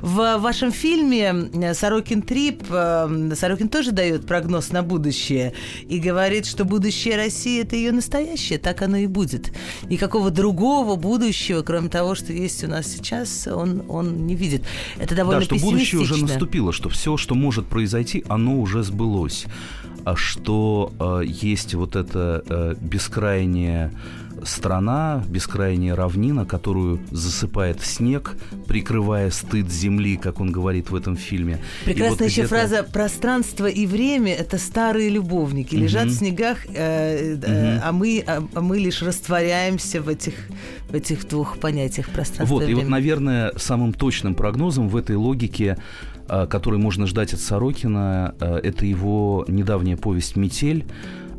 В 0.00 0.38
вашем 0.38 0.72
фильме 0.72 1.74
Сорокин 1.74 2.22
Трип 2.30 2.62
Сорокин 2.68 3.68
тоже 3.68 3.90
дает 3.90 4.24
прогноз 4.24 4.70
на 4.70 4.84
будущее 4.84 5.52
и 5.88 5.98
говорит, 5.98 6.46
что 6.46 6.64
будущее 6.64 7.16
России 7.16 7.60
это 7.60 7.74
ее 7.74 7.90
настоящее, 7.90 8.60
так 8.60 8.82
оно 8.82 8.98
и 8.98 9.08
будет. 9.08 9.52
Никакого 9.88 10.30
другого 10.30 10.94
будущего, 10.94 11.62
кроме 11.62 11.88
того, 11.88 12.14
что 12.14 12.32
есть 12.32 12.62
у 12.62 12.68
нас 12.68 12.86
сейчас, 12.86 13.48
он, 13.48 13.82
он 13.88 14.28
не 14.28 14.36
видит. 14.36 14.62
Это 14.96 15.16
довольно 15.16 15.40
Да, 15.40 15.46
что 15.46 15.56
будущее 15.56 16.00
уже 16.00 16.18
наступило, 16.18 16.72
что 16.72 16.88
все, 16.88 17.16
что 17.16 17.34
может 17.34 17.66
произойти, 17.66 18.22
оно 18.28 18.60
уже 18.60 18.84
сбылось. 18.84 19.46
А 20.04 20.14
что 20.14 20.92
э, 21.00 21.22
есть 21.26 21.74
вот 21.74 21.96
это 21.96 22.44
э, 22.48 22.74
бескрайнее 22.80 23.90
страна, 24.44 25.22
бескрайняя 25.28 25.94
равнина, 25.94 26.44
которую 26.44 27.00
засыпает 27.10 27.80
снег, 27.80 28.36
прикрывая 28.66 29.30
стыд 29.30 29.70
земли, 29.70 30.16
как 30.16 30.40
он 30.40 30.50
говорит 30.50 30.90
в 30.90 30.94
этом 30.94 31.16
фильме. 31.16 31.58
Прекрасная 31.84 32.18
вот 32.18 32.30
еще 32.30 32.46
фраза 32.46 32.82
«пространство 32.82 33.66
и 33.66 33.86
время– 33.86 34.34
это 34.38 34.58
старые 34.58 35.08
любовники, 35.08 35.74
лежат 35.74 36.06
угу. 36.06 36.10
в 36.10 36.14
снегах, 36.14 36.58
э, 36.66 37.34
э, 37.34 37.76
угу. 37.76 37.82
а, 37.84 37.92
мы, 37.92 38.24
а, 38.26 38.42
а 38.54 38.60
мы 38.60 38.78
лишь 38.78 39.02
растворяемся 39.02 40.00
в 40.00 40.08
этих, 40.08 40.34
в 40.88 40.94
этих 40.94 41.28
двух 41.28 41.58
понятиях 41.58 42.08
пространства 42.08 42.54
вот, 42.54 42.62
и 42.62 42.66
время». 42.66 42.80
И 42.80 42.84
вот, 42.84 42.90
наверное, 42.90 43.52
самым 43.56 43.92
точным 43.92 44.34
прогнозом 44.34 44.88
в 44.88 44.96
этой 44.96 45.16
логике 45.16 45.76
э, 46.28 46.46
который 46.46 46.78
можно 46.78 47.06
ждать 47.06 47.34
от 47.34 47.40
Сорокина, 47.40 48.34
э, 48.40 48.60
это 48.62 48.86
его 48.86 49.44
недавняя 49.48 49.96
повесть 49.96 50.36
«Метель», 50.36 50.86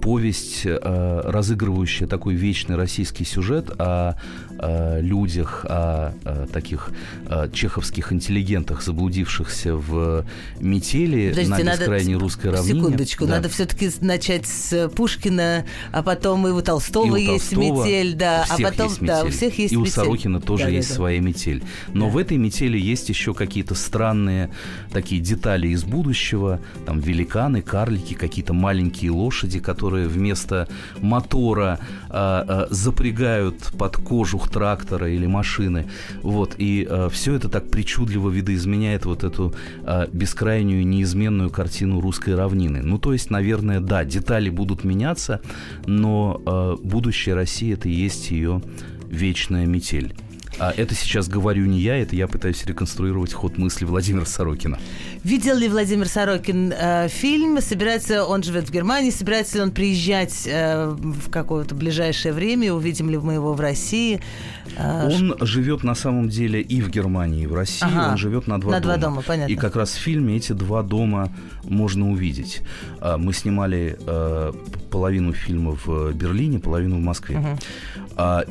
повесть, 0.02 0.62
э, 0.66 1.22
разыгрывающая 1.24 2.08
такой 2.08 2.34
вечный 2.34 2.76
российский 2.76 3.24
сюжет 3.24 3.70
о, 3.78 4.16
о 4.58 5.00
людях, 5.00 5.66
о, 5.70 6.14
о 6.26 6.48
таких 6.48 6.90
чеховских 7.54 8.12
интеллигентах, 8.12 8.82
заблудившихся 8.84 9.76
в 9.76 10.26
метели 10.60 11.30
Подождите, 11.30 11.64
на 11.64 11.72
бескрайней 11.72 12.14
надо, 12.14 12.24
русской 12.24 12.52
равнине. 12.52 12.80
Секундочку, 12.80 13.26
да. 13.26 13.36
надо 13.36 13.50
все-таки 13.50 13.90
начать 14.02 14.48
с 14.48 14.90
Пушкина, 14.90 15.66
а 15.92 16.04
потом 16.04 16.48
и 16.48 16.52
у 16.52 16.62
Толстого 16.62 17.16
и 17.16 17.28
у 17.28 17.34
есть 17.34 17.52
Толстого, 17.52 17.84
метель, 17.84 18.16
да, 18.16 18.46
а 18.50 18.58
потом 18.58 18.88
есть 18.88 19.02
да, 19.02 19.24
у 19.24 19.30
всех 19.30 19.58
есть 19.60 19.74
и 19.74 19.78
метель. 19.78 19.92
у 19.92 19.94
Сорокина 19.94 20.42
тоже 20.42 20.66
да, 20.66 20.70
есть 20.70 20.90
да, 20.90 20.96
своя 20.96 21.20
метель. 21.20 21.64
Но 21.94 22.06
да. 22.06 22.12
в 22.12 22.18
этой 22.18 22.38
метели 22.38 22.78
есть 22.78 23.10
еще 23.10 23.34
какие-то 23.34 23.76
странные 23.76 24.52
такие 24.92 25.22
детали 25.22 25.68
из 25.68 25.84
будущего, 25.84 26.60
там 26.86 27.00
великаны, 27.00 27.62
карлики, 27.62 28.14
какие-то 28.14 28.54
маленькие 28.54 29.12
лошади, 29.12 29.60
которые 29.60 29.91
которые 29.92 30.08
вместо 30.08 30.70
мотора 31.02 31.80
а, 32.10 32.46
а, 32.48 32.68
запрягают 32.74 33.58
под 33.78 33.98
кожух 33.98 34.50
трактора 34.50 35.10
или 35.10 35.28
машины. 35.28 35.88
Вот, 36.22 36.56
и 36.58 36.88
а, 36.90 37.10
все 37.10 37.36
это 37.36 37.50
так 37.50 37.70
причудливо 37.70 38.30
видоизменяет 38.30 39.06
вот 39.06 39.26
эту 39.26 39.54
а, 39.84 40.08
бескрайнюю 40.14 40.88
неизменную 40.88 41.50
картину 41.50 42.00
русской 42.00 42.36
равнины. 42.36 42.82
Ну, 42.82 43.00
то 43.00 43.12
есть, 43.12 43.32
наверное, 43.32 43.82
да, 43.82 44.06
детали 44.06 44.50
будут 44.50 44.86
меняться, 44.86 45.42
но 45.86 46.42
а, 46.46 46.78
будущее 46.78 47.36
России 47.36 47.74
это 47.74 47.90
и 47.90 47.92
есть 47.92 48.32
ее 48.32 48.62
вечная 49.10 49.66
метель. 49.66 50.16
А 50.62 50.72
это 50.78 50.94
сейчас 50.94 51.28
говорю 51.28 51.66
не 51.66 51.80
я, 51.80 51.98
это 51.98 52.16
я 52.16 52.28
пытаюсь 52.28 52.64
реконструировать 52.68 53.34
ход 53.34 53.58
мысли 53.58 53.84
Владимира 53.84 54.26
Сорокина. 54.26 54.78
Видел 55.24 55.58
ли 55.58 55.68
Владимир 55.68 56.08
Сорокин 56.08 56.72
э, 56.72 57.08
фильм? 57.08 57.60
Собирается, 57.62 58.26
он 58.26 58.44
живет 58.44 58.70
в 58.70 58.72
Германии, 58.72 59.10
собирается 59.10 59.58
ли 59.58 59.64
он 59.64 59.72
приезжать 59.72 60.44
э, 60.46 60.88
в 60.92 61.32
какое-то 61.32 61.74
ближайшее 61.74 62.32
время? 62.32 62.76
Увидим 62.76 63.10
ли 63.10 63.18
мы 63.18 63.34
его 63.34 63.54
в 63.56 63.60
России? 63.60 64.22
Э, 64.78 65.08
он 65.08 65.36
ш... 65.40 65.46
живет 65.48 65.84
на 65.84 65.96
самом 65.96 66.30
деле 66.30 66.62
и 66.62 66.80
в 66.80 66.92
Германии, 66.92 67.46
и 67.46 67.48
в 67.48 67.56
России. 67.56 67.88
Ага, 67.88 68.12
он 68.12 68.18
живет 68.18 68.46
на 68.46 68.62
два 68.62 68.74
на 68.74 68.80
дома. 68.80 68.98
два 68.98 69.08
дома, 69.08 69.24
понятно. 69.24 69.52
И 69.52 69.56
как 69.56 69.76
раз 69.76 69.94
в 69.94 69.98
фильме 69.98 70.38
эти 70.38 70.52
два 70.52 70.84
дома 70.84 71.34
можно 71.64 72.12
увидеть. 72.12 72.62
А, 73.00 73.18
мы 73.18 73.34
снимали 73.34 73.98
э, 74.06 74.54
половину 74.92 75.34
фильма 75.34 75.78
в 75.86 76.14
Берлине, 76.14 76.60
половину 76.60 76.98
в 76.98 77.02
Москве. 77.02 77.38
Угу. 77.38 77.60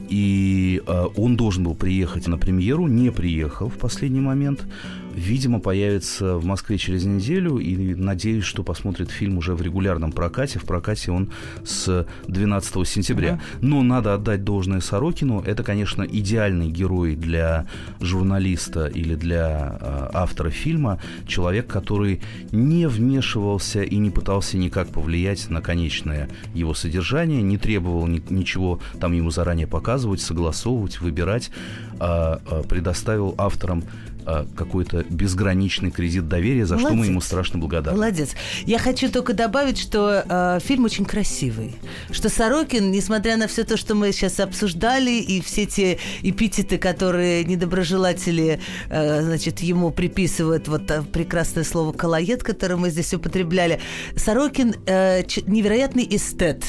И 0.08 0.82
э, 0.86 1.06
он 1.16 1.36
должен 1.36 1.64
был 1.64 1.74
приехать 1.74 2.26
на 2.28 2.38
премьеру, 2.38 2.88
не 2.88 3.10
приехал 3.10 3.68
в 3.68 3.78
последний 3.78 4.20
момент. 4.20 4.66
Видимо, 5.14 5.60
появится 5.60 6.36
в 6.36 6.44
Москве 6.44 6.78
через 6.78 7.04
неделю, 7.04 7.58
и 7.58 7.94
надеюсь, 7.94 8.44
что 8.44 8.62
посмотрит 8.62 9.10
фильм 9.10 9.38
уже 9.38 9.54
в 9.54 9.62
регулярном 9.62 10.12
прокате. 10.12 10.58
В 10.58 10.64
прокате 10.64 11.10
он 11.10 11.30
с 11.64 12.06
12 12.28 12.88
сентября. 12.88 13.32
Uh-huh. 13.32 13.58
Но 13.60 13.82
надо 13.82 14.14
отдать 14.14 14.44
должное 14.44 14.80
Сорокину. 14.80 15.40
Это, 15.40 15.62
конечно, 15.62 16.02
идеальный 16.02 16.70
герой 16.70 17.16
для 17.16 17.66
журналиста 18.00 18.86
или 18.86 19.14
для 19.14 19.78
э, 19.80 20.10
автора 20.12 20.50
фильма. 20.50 21.00
Человек, 21.26 21.66
который 21.66 22.22
не 22.52 22.86
вмешивался 22.88 23.82
и 23.82 23.96
не 23.96 24.10
пытался 24.10 24.56
никак 24.56 24.88
повлиять 24.88 25.50
на 25.50 25.60
конечное 25.60 26.28
его 26.54 26.74
содержание, 26.74 27.42
не 27.42 27.58
требовал 27.58 28.06
ни- 28.06 28.22
ничего 28.30 28.80
там 29.00 29.12
ему 29.12 29.30
заранее 29.30 29.66
показывать, 29.66 30.20
согласовывать, 30.20 31.00
выбирать, 31.00 31.50
а, 31.98 32.40
а 32.46 32.62
предоставил 32.62 33.34
авторам 33.38 33.84
а, 34.26 34.46
какой-то 34.56 35.04
безграничный 35.08 35.90
кредит 35.90 36.28
доверия, 36.28 36.66
за 36.66 36.74
Молодец. 36.74 36.88
что 36.88 36.96
мы 36.96 37.06
ему 37.06 37.20
страшно 37.20 37.58
благодарны. 37.58 37.98
Молодец. 37.98 38.30
Я 38.66 38.78
хочу 38.78 39.10
только 39.10 39.32
добавить, 39.32 39.78
что 39.78 40.24
э, 40.28 40.58
фильм 40.62 40.84
очень 40.84 41.04
красивый. 41.04 41.74
Что 42.10 42.28
Сорокин, 42.28 42.90
несмотря 42.90 43.36
на 43.36 43.48
все 43.48 43.64
то, 43.64 43.76
что 43.76 43.94
мы 43.94 44.12
сейчас 44.12 44.40
обсуждали, 44.40 45.12
и 45.12 45.40
все 45.40 45.66
те 45.66 45.98
эпитеты, 46.22 46.78
которые 46.78 47.44
недоброжелатели 47.44 48.60
э, 48.88 49.22
значит, 49.22 49.60
ему 49.60 49.90
приписывают, 49.90 50.68
вот 50.68 50.90
э, 50.90 51.02
прекрасное 51.02 51.64
слово 51.64 51.92
«колоед», 51.92 52.42
которое 52.42 52.76
мы 52.76 52.90
здесь 52.90 53.14
употребляли, 53.14 53.80
Сорокин 54.16 54.74
э, 54.86 55.22
невероятный 55.46 56.06
эстет. 56.10 56.64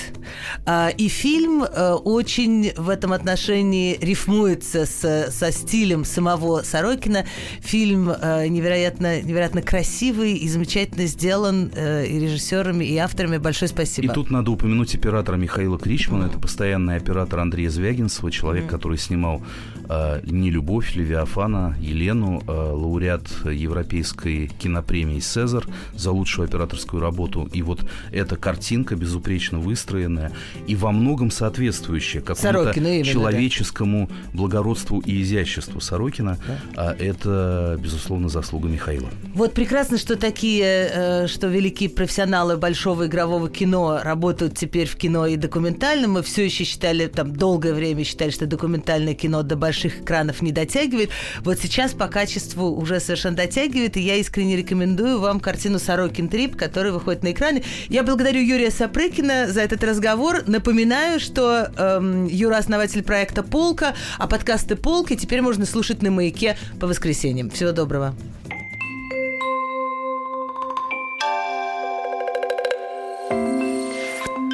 Э, 0.66 0.89
и 0.97 1.10
фильм 1.10 1.64
э, 1.64 1.93
очень 1.93 2.74
в 2.78 2.89
этом 2.89 3.12
отношении 3.14 3.97
рифмуется 4.02 4.86
с, 4.86 5.32
со 5.32 5.52
стилем 5.52 6.06
самого 6.06 6.64
Сорокина– 6.64 7.26
Фильм 7.62 8.10
э, 8.10 8.48
невероятно, 8.48 9.22
невероятно 9.22 9.62
красивый 9.62 10.34
и 10.34 10.48
замечательно 10.48 11.06
сделан 11.06 11.72
э, 11.76 12.06
и 12.06 12.20
режиссерами, 12.20 12.86
и 12.86 12.98
авторами. 12.98 13.38
Большое 13.38 13.70
спасибо. 13.70 14.12
И 14.12 14.14
тут 14.14 14.32
надо 14.32 14.52
упомянуть 14.52 14.96
оператора 14.96 15.38
Михаила 15.38 15.78
Кричмана. 15.78 16.26
Это 16.26 16.39
постоянный 16.39 16.96
оператор 16.98 17.39
Андрея 17.39 17.70
Звягинцева, 17.70 18.32
человек, 18.32 18.68
который 18.68 18.98
снимал 18.98 19.42
э, 19.89 20.22
«Нелюбовь», 20.24 20.96
«Левиафана», 20.96 21.76
«Елену», 21.80 22.44
э, 22.48 22.52
лауреат 22.52 23.28
Европейской 23.46 24.48
кинопремии 24.60 25.20
«Цезарь» 25.20 25.66
за 25.96 26.12
лучшую 26.12 26.48
операторскую 26.48 27.02
работу. 27.02 27.50
И 27.54 27.62
вот 27.62 27.86
эта 28.12 28.36
картинка 28.36 28.96
безупречно 28.96 29.60
выстроенная 29.60 30.32
и 30.68 30.76
во 30.76 30.92
многом 30.92 31.32
соответствующая 31.32 32.22
какому-то 32.22 32.74
человеческому 33.04 34.08
да. 34.08 34.16
благородству 34.34 35.00
и 35.00 35.22
изяществу 35.22 35.80
Сорокина. 35.80 36.38
Да. 36.48 36.60
А 36.76 36.96
это, 36.98 37.31
безусловно, 37.78 38.30
заслуга 38.30 38.68
Михаила. 38.68 39.10
Вот 39.34 39.54
прекрасно, 39.54 39.98
что 39.98 40.16
такие, 40.16 40.90
э, 40.94 41.28
что 41.28 41.48
великие 41.48 41.90
профессионалы 41.90 42.58
большого 42.58 43.08
игрового 43.08 43.50
кино 43.50 44.00
работают 44.04 44.58
теперь 44.58 44.88
в 44.88 44.96
кино 44.96 45.26
и 45.26 45.36
документальном. 45.36 46.12
Мы 46.12 46.24
все 46.24 46.46
еще 46.46 46.64
считали, 46.64 47.08
там, 47.08 47.36
долгое 47.36 47.74
время 47.74 48.04
считали, 48.04 48.30
что 48.30 48.46
документальное 48.46 49.14
кино 49.14 49.44
до 49.44 49.56
больших 49.56 50.02
экранов 50.02 50.42
не 50.42 50.52
дотягивает. 50.52 51.10
Вот 51.44 51.60
сейчас 51.60 51.94
по 51.94 52.08
качеству 52.08 52.72
уже 52.72 53.00
совершенно 53.00 53.38
дотягивает, 53.38 53.98
и 53.98 54.02
я 54.02 54.16
искренне 54.16 54.58
рекомендую 54.58 55.20
вам 55.20 55.40
картину 55.40 55.80
«Сорокин 55.80 56.30
Трип», 56.30 56.56
которая 56.56 56.92
выходит 56.92 57.24
на 57.24 57.32
экране. 57.32 57.64
Я 57.90 58.04
благодарю 58.04 58.42
Юрия 58.42 58.72
Сапрыкина 58.72 59.48
за 59.48 59.62
этот 59.62 59.84
разговор. 59.84 60.44
Напоминаю, 60.48 61.20
что 61.20 61.70
эм, 61.78 62.28
Юра 62.28 62.58
основатель 62.58 63.04
проекта 63.04 63.44
«Полка», 63.44 63.94
а 64.18 64.28
подкасты 64.28 64.76
«Полки» 64.76 65.16
теперь 65.16 65.42
можно 65.42 65.66
слушать 65.66 66.02
на 66.02 66.12
«Маяке» 66.12 66.58
по 66.80 66.88
воскресеньям. 66.88 67.20
Всего 67.22 67.72
доброго. 67.72 68.15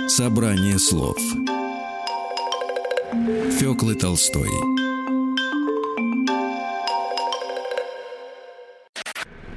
Собрание 0.09 0.77
слов. 0.77 1.17
Фёклы 3.57 3.95
Толстой. 3.95 4.49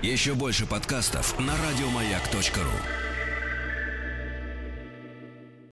Еще 0.02 0.34
больше 0.34 0.66
подкастов 0.66 1.36
на 1.40 1.54
радиомаяк.ру 1.56 3.09